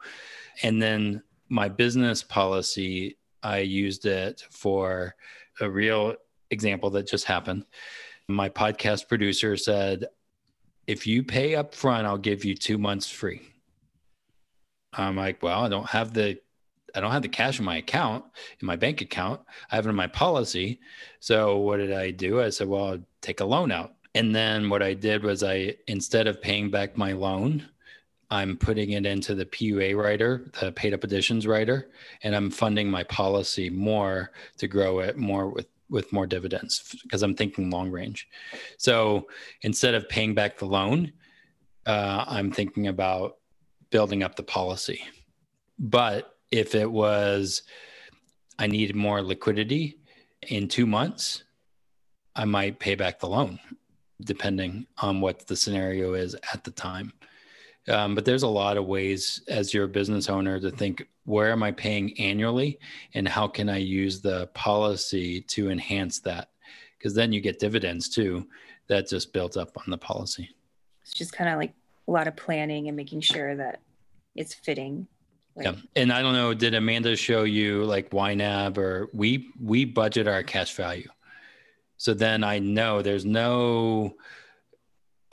And 0.62 0.82
then 0.82 1.22
my 1.48 1.68
business 1.68 2.22
policy, 2.22 3.18
I 3.42 3.58
used 3.58 4.06
it 4.06 4.42
for 4.50 5.14
a 5.60 5.70
real 5.70 6.14
example 6.50 6.90
that 6.90 7.06
just 7.06 7.24
happened. 7.24 7.64
My 8.28 8.48
podcast 8.48 9.08
producer 9.08 9.56
said, 9.56 10.06
if 10.86 11.06
you 11.06 11.22
pay 11.22 11.54
up 11.54 11.74
front, 11.74 12.06
I'll 12.06 12.18
give 12.18 12.44
you 12.44 12.54
two 12.54 12.78
months 12.78 13.08
free. 13.10 13.42
I'm 14.94 15.16
like, 15.16 15.42
well, 15.42 15.64
I 15.64 15.68
don't 15.68 15.88
have 15.90 16.14
the 16.14 16.40
I 16.94 17.00
don't 17.00 17.12
have 17.12 17.22
the 17.22 17.28
cash 17.28 17.58
in 17.58 17.64
my 17.64 17.76
account, 17.76 18.24
in 18.60 18.66
my 18.66 18.76
bank 18.76 19.00
account. 19.00 19.40
I 19.70 19.76
have 19.76 19.86
it 19.86 19.90
in 19.90 19.94
my 19.94 20.06
policy. 20.06 20.80
So 21.20 21.58
what 21.58 21.78
did 21.78 21.92
I 21.92 22.10
do? 22.10 22.40
I 22.40 22.50
said, 22.50 22.68
well, 22.68 22.92
I'll 22.92 23.04
take 23.20 23.40
a 23.40 23.44
loan 23.44 23.70
out. 23.70 23.94
And 24.14 24.34
then 24.34 24.68
what 24.70 24.82
I 24.82 24.94
did 24.94 25.22
was 25.22 25.42
I 25.42 25.76
instead 25.86 26.26
of 26.26 26.40
paying 26.42 26.70
back 26.70 26.96
my 26.96 27.12
loan, 27.12 27.68
I'm 28.30 28.56
putting 28.56 28.92
it 28.92 29.06
into 29.06 29.34
the 29.34 29.46
PUA 29.46 29.96
rider, 29.96 30.50
the 30.60 30.72
paid 30.72 30.92
up 30.92 31.04
additions 31.04 31.46
rider, 31.46 31.90
and 32.22 32.34
I'm 32.34 32.50
funding 32.50 32.90
my 32.90 33.04
policy 33.04 33.70
more 33.70 34.32
to 34.58 34.68
grow 34.68 35.00
it 35.00 35.16
more 35.16 35.48
with 35.48 35.66
with 35.90 36.12
more 36.12 36.26
dividends 36.26 36.94
because 37.02 37.22
I'm 37.22 37.34
thinking 37.34 37.70
long 37.70 37.90
range. 37.90 38.28
So 38.76 39.28
instead 39.62 39.94
of 39.94 40.08
paying 40.08 40.34
back 40.34 40.58
the 40.58 40.66
loan, 40.66 41.12
uh, 41.86 42.24
I'm 42.26 42.50
thinking 42.50 42.88
about 42.88 43.38
building 43.90 44.22
up 44.22 44.36
the 44.36 44.42
policy. 44.42 45.02
But 45.78 46.37
if 46.50 46.74
it 46.74 46.90
was, 46.90 47.62
I 48.58 48.66
needed 48.66 48.96
more 48.96 49.22
liquidity 49.22 49.98
in 50.42 50.68
two 50.68 50.86
months, 50.86 51.44
I 52.34 52.44
might 52.44 52.78
pay 52.78 52.94
back 52.94 53.18
the 53.18 53.28
loan, 53.28 53.58
depending 54.20 54.86
on 54.98 55.20
what 55.20 55.46
the 55.46 55.56
scenario 55.56 56.14
is 56.14 56.36
at 56.52 56.64
the 56.64 56.70
time. 56.70 57.12
Um, 57.88 58.14
but 58.14 58.24
there's 58.24 58.42
a 58.42 58.48
lot 58.48 58.76
of 58.76 58.86
ways 58.86 59.42
as 59.48 59.72
your 59.72 59.86
business 59.86 60.28
owner 60.28 60.60
to 60.60 60.70
think 60.70 61.06
where 61.24 61.50
am 61.50 61.62
I 61.62 61.72
paying 61.72 62.18
annually 62.18 62.78
and 63.14 63.26
how 63.26 63.48
can 63.48 63.68
I 63.68 63.78
use 63.78 64.20
the 64.20 64.46
policy 64.48 65.40
to 65.42 65.70
enhance 65.70 66.20
that? 66.20 66.50
Because 66.96 67.14
then 67.14 67.32
you 67.32 67.40
get 67.40 67.58
dividends 67.58 68.08
too 68.08 68.46
that 68.88 69.08
just 69.08 69.32
built 69.32 69.56
up 69.56 69.76
on 69.76 69.90
the 69.90 69.98
policy. 69.98 70.50
It's 71.02 71.14
just 71.14 71.32
kind 71.32 71.50
of 71.50 71.58
like 71.58 71.72
a 72.06 72.10
lot 72.10 72.28
of 72.28 72.36
planning 72.36 72.88
and 72.88 72.96
making 72.96 73.20
sure 73.20 73.56
that 73.56 73.80
it's 74.34 74.54
fitting 74.54 75.06
yeah. 75.60 75.74
And 75.96 76.12
I 76.12 76.22
don't 76.22 76.34
know, 76.34 76.54
did 76.54 76.74
Amanda 76.74 77.16
show 77.16 77.42
you 77.42 77.84
like 77.84 78.10
YNAB 78.10 78.78
or 78.78 79.08
we 79.12 79.50
we 79.60 79.84
budget 79.84 80.28
our 80.28 80.42
cash 80.42 80.74
value. 80.74 81.08
So 81.96 82.14
then 82.14 82.44
I 82.44 82.58
know 82.60 83.02
there's 83.02 83.24
no 83.24 84.14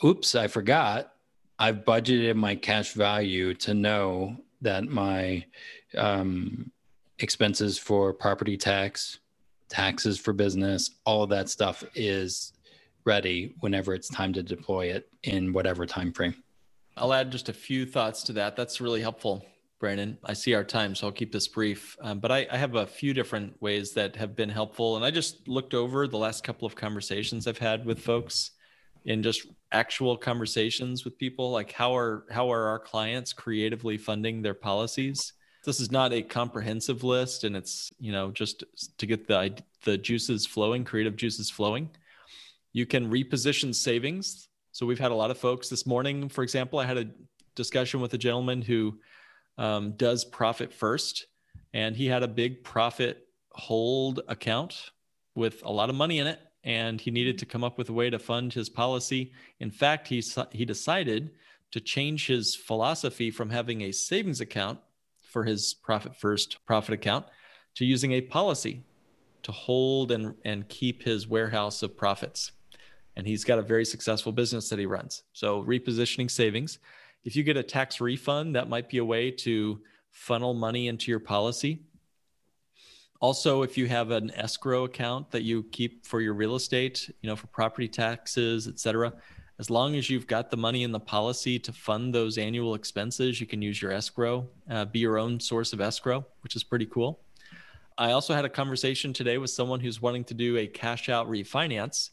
oops, 0.03 0.35
I 0.35 0.47
forgot. 0.47 1.13
I've 1.57 1.85
budgeted 1.85 2.35
my 2.35 2.55
cash 2.55 2.93
value 2.93 3.53
to 3.55 3.73
know 3.73 4.37
that 4.61 4.85
my 4.85 5.45
um, 5.95 6.71
expenses 7.19 7.77
for 7.77 8.13
property 8.13 8.57
tax, 8.57 9.19
taxes 9.69 10.19
for 10.19 10.33
business, 10.33 10.91
all 11.05 11.23
of 11.23 11.29
that 11.29 11.49
stuff 11.49 11.83
is 11.93 12.53
ready 13.05 13.55
whenever 13.59 13.93
it's 13.93 14.09
time 14.09 14.33
to 14.33 14.43
deploy 14.43 14.87
it 14.87 15.07
in 15.23 15.53
whatever 15.53 15.85
time 15.85 16.11
frame. 16.11 16.35
I'll 16.97 17.13
add 17.13 17.31
just 17.31 17.49
a 17.49 17.53
few 17.53 17.85
thoughts 17.85 18.23
to 18.23 18.33
that. 18.33 18.55
That's 18.55 18.81
really 18.81 19.01
helpful. 19.01 19.45
Brandon. 19.85 20.17
I 20.23 20.33
see 20.33 20.55
our 20.55 20.63
time, 20.63 20.95
so 20.95 21.05
I'll 21.05 21.13
keep 21.13 21.31
this 21.31 21.47
brief. 21.47 21.95
Um, 22.01 22.17
but 22.17 22.31
I, 22.31 22.47
I, 22.51 22.57
have 22.57 22.73
a 22.73 22.87
few 22.87 23.13
different 23.13 23.61
ways 23.61 23.91
that 23.91 24.15
have 24.15 24.35
been 24.35 24.49
helpful. 24.49 24.95
And 24.95 25.05
I 25.05 25.11
just 25.11 25.47
looked 25.47 25.75
over 25.75 26.07
the 26.07 26.17
last 26.17 26.43
couple 26.43 26.65
of 26.65 26.73
conversations 26.73 27.45
I've 27.45 27.59
had 27.59 27.85
with 27.85 27.99
folks 27.99 28.49
in 29.05 29.21
just 29.21 29.45
actual 29.71 30.17
conversations 30.17 31.05
with 31.05 31.19
people, 31.19 31.51
like 31.51 31.71
how 31.71 31.95
are 31.95 32.25
how 32.31 32.51
are 32.51 32.65
our 32.65 32.79
clients 32.79 33.31
creatively 33.31 33.95
funding 33.95 34.41
their 34.41 34.55
policies? 34.55 35.33
This 35.63 35.79
is 35.79 35.91
not 35.91 36.11
a 36.13 36.23
comprehensive 36.23 37.03
list, 37.03 37.43
and 37.43 37.55
it's 37.55 37.93
you 37.99 38.11
know 38.11 38.31
just 38.31 38.63
to 38.97 39.05
get 39.05 39.27
the 39.27 39.55
the 39.83 39.99
juices 39.99 40.47
flowing, 40.47 40.83
creative 40.83 41.15
juices 41.15 41.51
flowing. 41.51 41.91
You 42.73 42.87
can 42.87 43.11
reposition 43.11 43.75
savings. 43.75 44.47
So 44.71 44.87
we've 44.87 44.99
had 44.99 45.11
a 45.11 45.15
lot 45.15 45.29
of 45.29 45.37
folks 45.37 45.69
this 45.69 45.85
morning, 45.85 46.27
for 46.27 46.43
example. 46.43 46.79
I 46.79 46.85
had 46.85 46.97
a 46.97 47.07
discussion 47.53 48.01
with 48.01 48.15
a 48.15 48.17
gentleman 48.17 48.63
who 48.63 48.97
um, 49.57 49.91
does 49.93 50.25
profit 50.25 50.73
first, 50.73 51.27
and 51.73 51.95
he 51.95 52.07
had 52.07 52.23
a 52.23 52.27
big 52.27 52.63
profit 52.63 53.27
hold 53.51 54.21
account 54.27 54.91
with 55.35 55.61
a 55.65 55.71
lot 55.71 55.89
of 55.89 55.95
money 55.95 56.19
in 56.19 56.27
it, 56.27 56.39
and 56.63 56.99
he 56.99 57.11
needed 57.11 57.37
to 57.39 57.45
come 57.45 57.63
up 57.63 57.77
with 57.77 57.89
a 57.89 57.93
way 57.93 58.09
to 58.09 58.19
fund 58.19 58.53
his 58.53 58.69
policy. 58.69 59.31
In 59.59 59.71
fact, 59.71 60.07
he 60.07 60.23
he 60.51 60.65
decided 60.65 61.31
to 61.71 61.79
change 61.79 62.27
his 62.27 62.55
philosophy 62.55 63.31
from 63.31 63.49
having 63.49 63.81
a 63.81 63.91
savings 63.91 64.41
account 64.41 64.79
for 65.21 65.43
his 65.43 65.73
profit 65.73 66.15
first 66.15 66.65
profit 66.65 66.93
account 66.93 67.25
to 67.75 67.85
using 67.85 68.13
a 68.13 68.21
policy 68.21 68.83
to 69.43 69.51
hold 69.51 70.11
and, 70.11 70.33
and 70.43 70.67
keep 70.69 71.03
his 71.03 71.27
warehouse 71.27 71.83
of 71.83 71.95
profits. 71.95 72.51
And 73.15 73.27
he's 73.27 73.43
got 73.43 73.59
a 73.59 73.61
very 73.61 73.85
successful 73.85 74.31
business 74.31 74.69
that 74.69 74.79
he 74.79 74.85
runs. 74.85 75.23
So 75.33 75.63
repositioning 75.63 76.31
savings. 76.31 76.79
If 77.25 77.35
you 77.35 77.43
get 77.43 77.57
a 77.57 77.63
tax 77.63 77.99
refund, 77.99 78.55
that 78.55 78.69
might 78.69 78.87
be 78.87 78.99
a 78.99 79.05
way 79.05 79.31
to 79.31 79.81
funnel 80.11 80.53
money 80.53 80.87
into 80.87 81.11
your 81.11 81.19
policy. 81.19 81.81
Also, 83.19 83.63
if 83.63 83.77
you 83.77 83.87
have 83.87 84.11
an 84.11 84.31
escrow 84.35 84.83
account 84.83 85.31
that 85.31 85.41
you 85.41 85.63
keep 85.71 86.05
for 86.05 86.21
your 86.21 86.35
real 86.35 86.55
estate, 86.55 87.09
you 87.21 87.29
know, 87.29 87.35
for 87.35 87.47
property 87.47 87.87
taxes, 87.87 88.67
et 88.67 88.79
cetera, 88.79 89.11
as 89.57 89.69
long 89.69 89.95
as 89.95 90.09
you've 90.09 90.27
got 90.27 90.51
the 90.51 90.57
money 90.57 90.83
in 90.83 90.91
the 90.91 90.99
policy 90.99 91.57
to 91.57 91.71
fund 91.73 92.13
those 92.13 92.37
annual 92.37 92.75
expenses, 92.75 93.41
you 93.41 93.47
can 93.47 93.61
use 93.61 93.81
your 93.81 93.91
escrow, 93.91 94.47
uh, 94.69 94.85
be 94.85 94.99
your 94.99 95.17
own 95.17 95.39
source 95.39 95.73
of 95.73 95.81
escrow, 95.81 96.25
which 96.41 96.55
is 96.55 96.63
pretty 96.63 96.85
cool. 96.85 97.21
I 97.97 98.11
also 98.11 98.35
had 98.35 98.45
a 98.45 98.49
conversation 98.49 99.13
today 99.13 99.37
with 99.37 99.49
someone 99.49 99.79
who's 99.79 100.01
wanting 100.01 100.25
to 100.25 100.33
do 100.33 100.57
a 100.57 100.67
cash 100.67 101.09
out 101.09 101.27
refinance. 101.27 102.11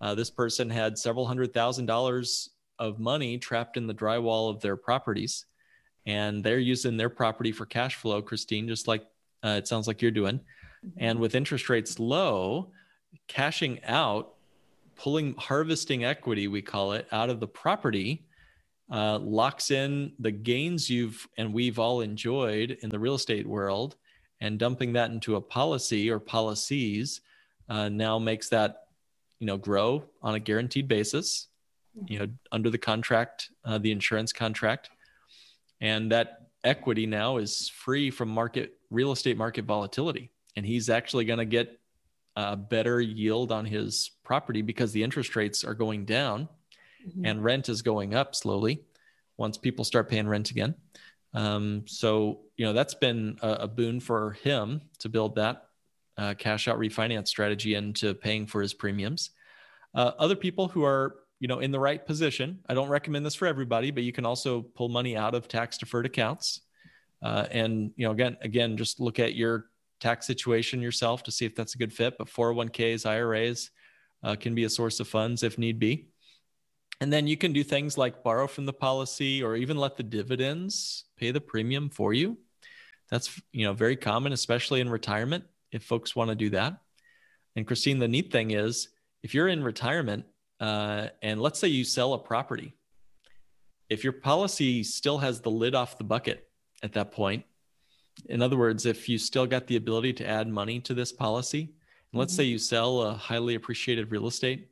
Uh, 0.00 0.14
this 0.14 0.30
person 0.30 0.68
had 0.70 0.98
several 0.98 1.26
hundred 1.26 1.52
thousand 1.54 1.86
dollars 1.86 2.50
of 2.82 2.98
money 2.98 3.38
trapped 3.38 3.76
in 3.76 3.86
the 3.86 3.94
drywall 3.94 4.50
of 4.50 4.60
their 4.60 4.76
properties. 4.76 5.46
And 6.04 6.42
they're 6.42 6.58
using 6.58 6.96
their 6.96 7.08
property 7.08 7.52
for 7.52 7.64
cash 7.64 7.94
flow 7.94 8.20
christine 8.20 8.66
just 8.66 8.88
like 8.88 9.04
uh, 9.44 9.56
it 9.58 9.68
sounds 9.68 9.86
like 9.86 10.02
you're 10.02 10.10
doing. 10.10 10.40
And 10.96 11.20
with 11.20 11.36
interest 11.36 11.68
rates 11.68 12.00
low 12.00 12.72
cashing 13.28 13.78
out 13.84 14.34
pulling 14.96 15.34
harvesting 15.36 16.04
equity 16.04 16.48
we 16.48 16.60
call 16.60 16.92
it 16.92 17.06
out 17.12 17.30
of 17.30 17.38
the 17.38 17.46
property 17.46 18.26
uh, 18.90 19.18
locks 19.18 19.70
in 19.70 20.12
the 20.18 20.30
gains 20.30 20.90
you've 20.90 21.26
and 21.38 21.52
we've 21.52 21.78
all 21.78 22.00
enjoyed 22.00 22.78
in 22.82 22.90
the 22.90 22.98
real 22.98 23.14
estate 23.14 23.46
world 23.46 23.96
and 24.40 24.58
dumping 24.58 24.92
that 24.92 25.10
into 25.10 25.36
a 25.36 25.40
policy 25.40 26.10
or 26.10 26.18
policies 26.18 27.20
uh, 27.68 27.88
now 27.88 28.18
makes 28.18 28.48
that 28.48 28.88
you 29.38 29.46
know 29.46 29.56
grow 29.56 30.02
on 30.20 30.34
a 30.34 30.40
guaranteed 30.40 30.88
basis 30.88 31.48
you 32.06 32.18
know 32.18 32.26
under 32.50 32.70
the 32.70 32.78
contract 32.78 33.50
uh, 33.64 33.78
the 33.78 33.90
insurance 33.90 34.32
contract. 34.32 34.90
And 35.80 36.12
that 36.12 36.46
equity 36.64 37.06
now 37.06 37.38
is 37.38 37.68
free 37.68 38.10
from 38.10 38.28
market 38.28 38.78
real 38.90 39.12
estate 39.12 39.36
market 39.36 39.64
volatility. 39.64 40.30
And 40.56 40.64
he's 40.64 40.88
actually 40.88 41.24
going 41.24 41.38
to 41.38 41.44
get 41.44 41.80
a 42.36 42.56
better 42.56 43.00
yield 43.00 43.52
on 43.52 43.64
his 43.64 44.12
property 44.24 44.62
because 44.62 44.92
the 44.92 45.02
interest 45.02 45.34
rates 45.36 45.64
are 45.64 45.74
going 45.74 46.04
down 46.04 46.48
mm-hmm. 47.06 47.26
and 47.26 47.42
rent 47.42 47.68
is 47.68 47.82
going 47.82 48.14
up 48.14 48.34
slowly 48.34 48.84
once 49.36 49.58
people 49.58 49.84
start 49.84 50.08
paying 50.08 50.28
rent 50.28 50.50
again. 50.50 50.74
Um, 51.34 51.84
so 51.86 52.40
you 52.56 52.66
know 52.66 52.72
that's 52.74 52.94
been 52.94 53.38
a, 53.42 53.50
a, 53.52 53.68
boon 53.68 54.00
for 54.00 54.32
him 54.32 54.82
to 54.98 55.08
build 55.08 55.36
that 55.36 55.68
uh, 56.18 56.34
cash 56.36 56.68
out 56.68 56.78
refinance 56.78 57.28
strategy 57.28 57.74
into 57.74 58.14
paying 58.14 58.46
for 58.46 58.60
his 58.60 58.74
premiums. 58.74 59.30
Uh, 59.94 60.12
other 60.18 60.36
people 60.36 60.68
who 60.68 60.84
are 60.84 61.16
you 61.42 61.48
know, 61.48 61.58
in 61.58 61.72
the 61.72 61.80
right 61.80 62.06
position. 62.06 62.60
I 62.68 62.74
don't 62.74 62.88
recommend 62.88 63.26
this 63.26 63.34
for 63.34 63.48
everybody, 63.48 63.90
but 63.90 64.04
you 64.04 64.12
can 64.12 64.24
also 64.24 64.62
pull 64.62 64.88
money 64.88 65.16
out 65.16 65.34
of 65.34 65.48
tax 65.48 65.76
deferred 65.76 66.06
accounts. 66.06 66.60
Uh, 67.20 67.46
and 67.50 67.90
you 67.96 68.06
know, 68.06 68.12
again, 68.12 68.36
again, 68.42 68.76
just 68.76 69.00
look 69.00 69.18
at 69.18 69.34
your 69.34 69.66
tax 69.98 70.24
situation 70.24 70.80
yourself 70.80 71.24
to 71.24 71.32
see 71.32 71.44
if 71.44 71.56
that's 71.56 71.74
a 71.74 71.78
good 71.78 71.92
fit. 71.92 72.14
But 72.16 72.28
401ks, 72.28 73.06
IRAs 73.06 73.72
uh, 74.22 74.36
can 74.36 74.54
be 74.54 74.62
a 74.62 74.70
source 74.70 75.00
of 75.00 75.08
funds 75.08 75.42
if 75.42 75.58
need 75.58 75.80
be. 75.80 76.06
And 77.00 77.12
then 77.12 77.26
you 77.26 77.36
can 77.36 77.52
do 77.52 77.64
things 77.64 77.98
like 77.98 78.22
borrow 78.22 78.46
from 78.46 78.64
the 78.64 78.72
policy 78.72 79.42
or 79.42 79.56
even 79.56 79.76
let 79.76 79.96
the 79.96 80.04
dividends 80.04 81.06
pay 81.16 81.32
the 81.32 81.40
premium 81.40 81.90
for 81.90 82.14
you. 82.14 82.38
That's 83.10 83.42
you 83.50 83.64
know 83.64 83.72
very 83.72 83.96
common, 83.96 84.32
especially 84.32 84.80
in 84.80 84.88
retirement, 84.88 85.42
if 85.72 85.82
folks 85.82 86.14
want 86.14 86.30
to 86.30 86.36
do 86.36 86.50
that. 86.50 86.78
And 87.56 87.66
Christine, 87.66 87.98
the 87.98 88.06
neat 88.06 88.30
thing 88.30 88.52
is, 88.52 88.90
if 89.24 89.34
you're 89.34 89.48
in 89.48 89.64
retirement 89.64 90.24
uh, 90.62 91.08
and 91.22 91.42
let's 91.42 91.58
say 91.58 91.66
you 91.66 91.82
sell 91.82 92.14
a 92.14 92.18
property, 92.18 92.72
if 93.88 94.04
your 94.04 94.12
policy 94.12 94.84
still 94.84 95.18
has 95.18 95.40
the 95.40 95.50
lid 95.50 95.74
off 95.74 95.98
the 95.98 96.04
bucket 96.04 96.48
at 96.84 96.92
that 96.92 97.10
point, 97.10 97.44
in 98.26 98.40
other 98.40 98.56
words, 98.56 98.86
if 98.86 99.08
you 99.08 99.18
still 99.18 99.44
got 99.44 99.66
the 99.66 99.74
ability 99.74 100.12
to 100.12 100.26
add 100.26 100.46
money 100.46 100.78
to 100.78 100.94
this 100.94 101.10
policy, 101.10 101.62
and 102.12 102.20
let's 102.20 102.32
mm-hmm. 102.34 102.42
say 102.42 102.44
you 102.44 102.58
sell 102.58 103.02
a 103.02 103.12
highly 103.12 103.56
appreciated 103.56 104.12
real 104.12 104.28
estate, 104.28 104.68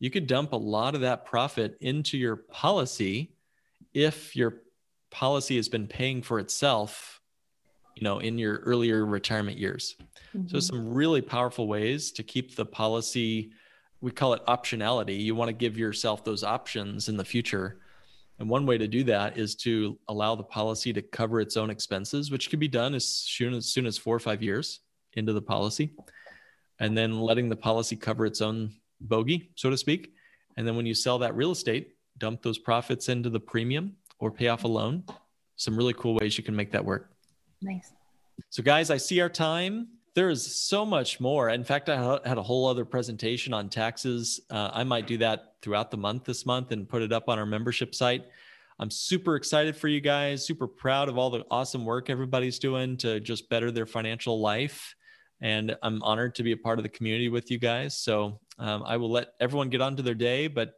you 0.00 0.10
could 0.10 0.26
dump 0.26 0.52
a 0.52 0.56
lot 0.56 0.96
of 0.96 1.02
that 1.02 1.24
profit 1.24 1.78
into 1.80 2.18
your 2.18 2.34
policy 2.34 3.32
if 3.94 4.34
your 4.34 4.62
policy 5.10 5.54
has 5.54 5.68
been 5.68 5.86
paying 5.86 6.20
for 6.20 6.40
itself, 6.40 7.20
you 7.94 8.02
know, 8.02 8.18
in 8.18 8.38
your 8.38 8.56
earlier 8.58 9.06
retirement 9.06 9.56
years. 9.56 9.94
Mm-hmm. 10.36 10.48
So 10.48 10.58
some 10.58 10.92
really 10.92 11.20
powerful 11.20 11.68
ways 11.68 12.10
to 12.12 12.24
keep 12.24 12.56
the 12.56 12.66
policy 12.66 13.52
we 14.00 14.10
call 14.10 14.32
it 14.32 14.44
optionality. 14.46 15.18
You 15.20 15.34
want 15.34 15.48
to 15.48 15.54
give 15.54 15.76
yourself 15.76 16.24
those 16.24 16.44
options 16.44 17.08
in 17.08 17.16
the 17.16 17.24
future 17.24 17.80
and 18.38 18.48
one 18.48 18.66
way 18.66 18.78
to 18.78 18.86
do 18.86 19.02
that 19.04 19.36
is 19.36 19.54
to 19.56 19.98
allow 20.08 20.34
the 20.36 20.44
policy 20.44 20.92
to 20.92 21.02
cover 21.02 21.40
its 21.40 21.56
own 21.56 21.70
expenses, 21.70 22.30
which 22.30 22.50
can 22.50 22.60
be 22.60 22.68
done 22.68 22.94
as 22.94 23.04
soon 23.04 23.54
as, 23.54 23.66
soon 23.66 23.86
as 23.86 23.98
four 23.98 24.14
or 24.14 24.20
five 24.20 24.42
years 24.42 24.80
into 25.14 25.32
the 25.32 25.42
policy. 25.42 25.92
And 26.78 26.96
then 26.96 27.18
letting 27.18 27.48
the 27.48 27.56
policy 27.56 27.96
cover 27.96 28.24
its 28.24 28.40
own 28.40 28.72
bogey, 29.00 29.50
so 29.56 29.70
to 29.70 29.76
speak. 29.76 30.12
And 30.56 30.66
then 30.66 30.76
when 30.76 30.86
you 30.86 30.94
sell 30.94 31.18
that 31.18 31.34
real 31.34 31.50
estate, 31.50 31.96
dump 32.18 32.42
those 32.42 32.58
profits 32.58 33.08
into 33.08 33.28
the 33.28 33.40
premium 33.40 33.96
or 34.20 34.30
pay 34.30 34.48
off 34.48 34.62
a 34.62 34.68
loan. 34.68 35.02
Some 35.56 35.76
really 35.76 35.94
cool 35.94 36.14
ways 36.14 36.38
you 36.38 36.44
can 36.44 36.54
make 36.54 36.70
that 36.72 36.84
work. 36.84 37.10
Nice. 37.60 37.92
So, 38.50 38.62
guys, 38.62 38.90
I 38.90 38.96
see 38.98 39.20
our 39.20 39.28
time 39.28 39.88
there 40.14 40.30
is 40.30 40.56
so 40.56 40.84
much 40.84 41.20
more. 41.20 41.50
In 41.50 41.64
fact, 41.64 41.88
I 41.88 42.20
had 42.24 42.38
a 42.38 42.42
whole 42.42 42.66
other 42.66 42.84
presentation 42.84 43.52
on 43.54 43.68
taxes. 43.68 44.40
Uh, 44.50 44.70
I 44.72 44.84
might 44.84 45.06
do 45.06 45.18
that 45.18 45.54
throughout 45.62 45.90
the 45.90 45.96
month 45.96 46.24
this 46.24 46.46
month 46.46 46.72
and 46.72 46.88
put 46.88 47.02
it 47.02 47.12
up 47.12 47.28
on 47.28 47.38
our 47.38 47.46
membership 47.46 47.94
site. 47.94 48.24
I'm 48.80 48.90
super 48.90 49.34
excited 49.34 49.76
for 49.76 49.88
you 49.88 50.00
guys, 50.00 50.46
super 50.46 50.68
proud 50.68 51.08
of 51.08 51.18
all 51.18 51.30
the 51.30 51.44
awesome 51.50 51.84
work 51.84 52.10
everybody's 52.10 52.58
doing 52.58 52.96
to 52.98 53.18
just 53.18 53.48
better 53.48 53.70
their 53.70 53.86
financial 53.86 54.40
life. 54.40 54.94
And 55.40 55.76
I'm 55.82 56.02
honored 56.02 56.34
to 56.36 56.42
be 56.42 56.52
a 56.52 56.56
part 56.56 56.78
of 56.78 56.84
the 56.84 56.88
community 56.88 57.28
with 57.28 57.50
you 57.50 57.58
guys. 57.58 57.96
So 57.96 58.40
um, 58.58 58.82
I 58.84 58.96
will 58.96 59.10
let 59.10 59.34
everyone 59.40 59.68
get 59.68 59.80
on 59.80 59.96
to 59.96 60.02
their 60.02 60.14
day, 60.14 60.46
but 60.48 60.74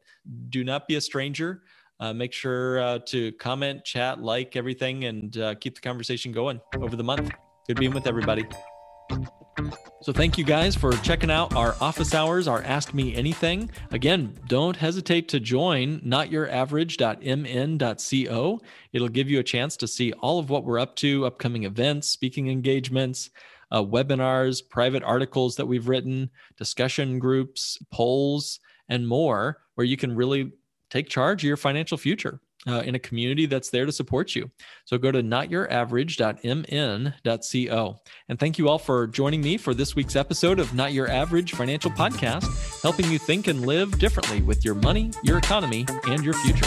do 0.49 0.65
not 0.65 0.89
be 0.89 0.97
a 0.97 1.01
stranger. 1.01 1.63
Uh, 1.99 2.15
make 2.15 2.33
sure 2.33 2.81
uh, 2.81 2.99
to 3.07 3.33
comment, 3.33 3.85
chat, 3.85 4.23
like 4.23 4.57
everything, 4.57 5.05
and 5.05 5.37
uh, 5.37 5.55
keep 5.57 5.75
the 5.75 5.81
conversation 5.83 6.33
going 6.33 6.61
over 6.81 6.97
the 6.97 7.05
month. 7.05 7.31
Good 7.67 7.79
being 7.79 7.93
with 7.93 8.07
everybody. 8.07 8.45
So 10.03 10.15
thank 10.15 10.39
you 10.39 10.45
guys 10.45 10.75
for 10.75 10.93
checking 10.93 11.31
out 11.31 11.55
our 11.55 11.77
office 11.79 12.15
hours, 12.15 12.49
our 12.49 12.63
Ask 12.63 12.95
Me 12.95 13.15
Anything. 13.15 13.71
Again, 13.91 14.35
don't 14.49 14.77
hesitate 14.77 15.29
to 15.29 15.39
join 15.39 16.01
notyouravg.mn.co. 16.01 18.61
It'll 18.95 19.09
give 19.09 19.29
you 19.29 19.39
a 19.39 19.45
chance 19.45 19.77
to 19.77 19.87
see 19.87 20.15
all 20.15 20.39
of 20.39 20.49
what 20.49 20.65
we're 20.65 20.79
up 20.79 20.97
to, 20.97 21.27
upcoming 21.27 21.65
events, 21.65 22.09
speaking 22.09 22.49
engagements, 22.49 23.29
uh, 23.71 23.83
webinars, 23.83 24.67
private 24.67 25.03
articles 25.03 25.57
that 25.57 25.67
we've 25.67 25.89
written, 25.89 26.31
discussion 26.57 27.19
groups, 27.19 27.77
polls, 27.93 28.59
and 28.89 29.07
more, 29.07 29.59
where 29.75 29.87
you 29.87 29.99
can 29.99 30.17
really 30.17 30.53
take 30.89 31.11
charge 31.11 31.45
of 31.45 31.49
your 31.49 31.59
financial 31.59 31.99
future 31.99 32.41
uh, 32.67 32.83
in 32.85 32.95
a 32.95 32.99
community 32.99 33.47
that's 33.47 33.71
there 33.71 33.87
to 33.87 33.93
support 33.93 34.35
you. 34.35 34.51
So 34.85 34.99
go 34.99 35.11
to 35.11 35.23
notyouraverage.mn.co. 35.23 38.01
And 38.29 38.39
thank 38.39 38.59
you 38.59 38.69
all 38.69 38.79
for 38.79 39.07
joining 39.07 39.41
me 39.41 39.57
for 39.57 39.73
this 39.75 39.97
week's 39.97 40.17
episode 40.17 40.59
of 40.59 40.75
Not 40.75 40.93
Your 40.93 41.09
Average 41.09 41.53
Financial 41.53 41.91
Podcast, 41.91 42.83
helping 42.83 43.11
you 43.11 43.19
think 43.19 43.47
and 43.47 43.65
live 43.67 43.99
differently 43.99 44.43
with 44.43 44.63
your 44.65 44.75
money, 44.75 45.11
your 45.23 45.39
economy, 45.39 45.87
and 46.07 46.25
your 46.25 46.35
future. 46.35 46.67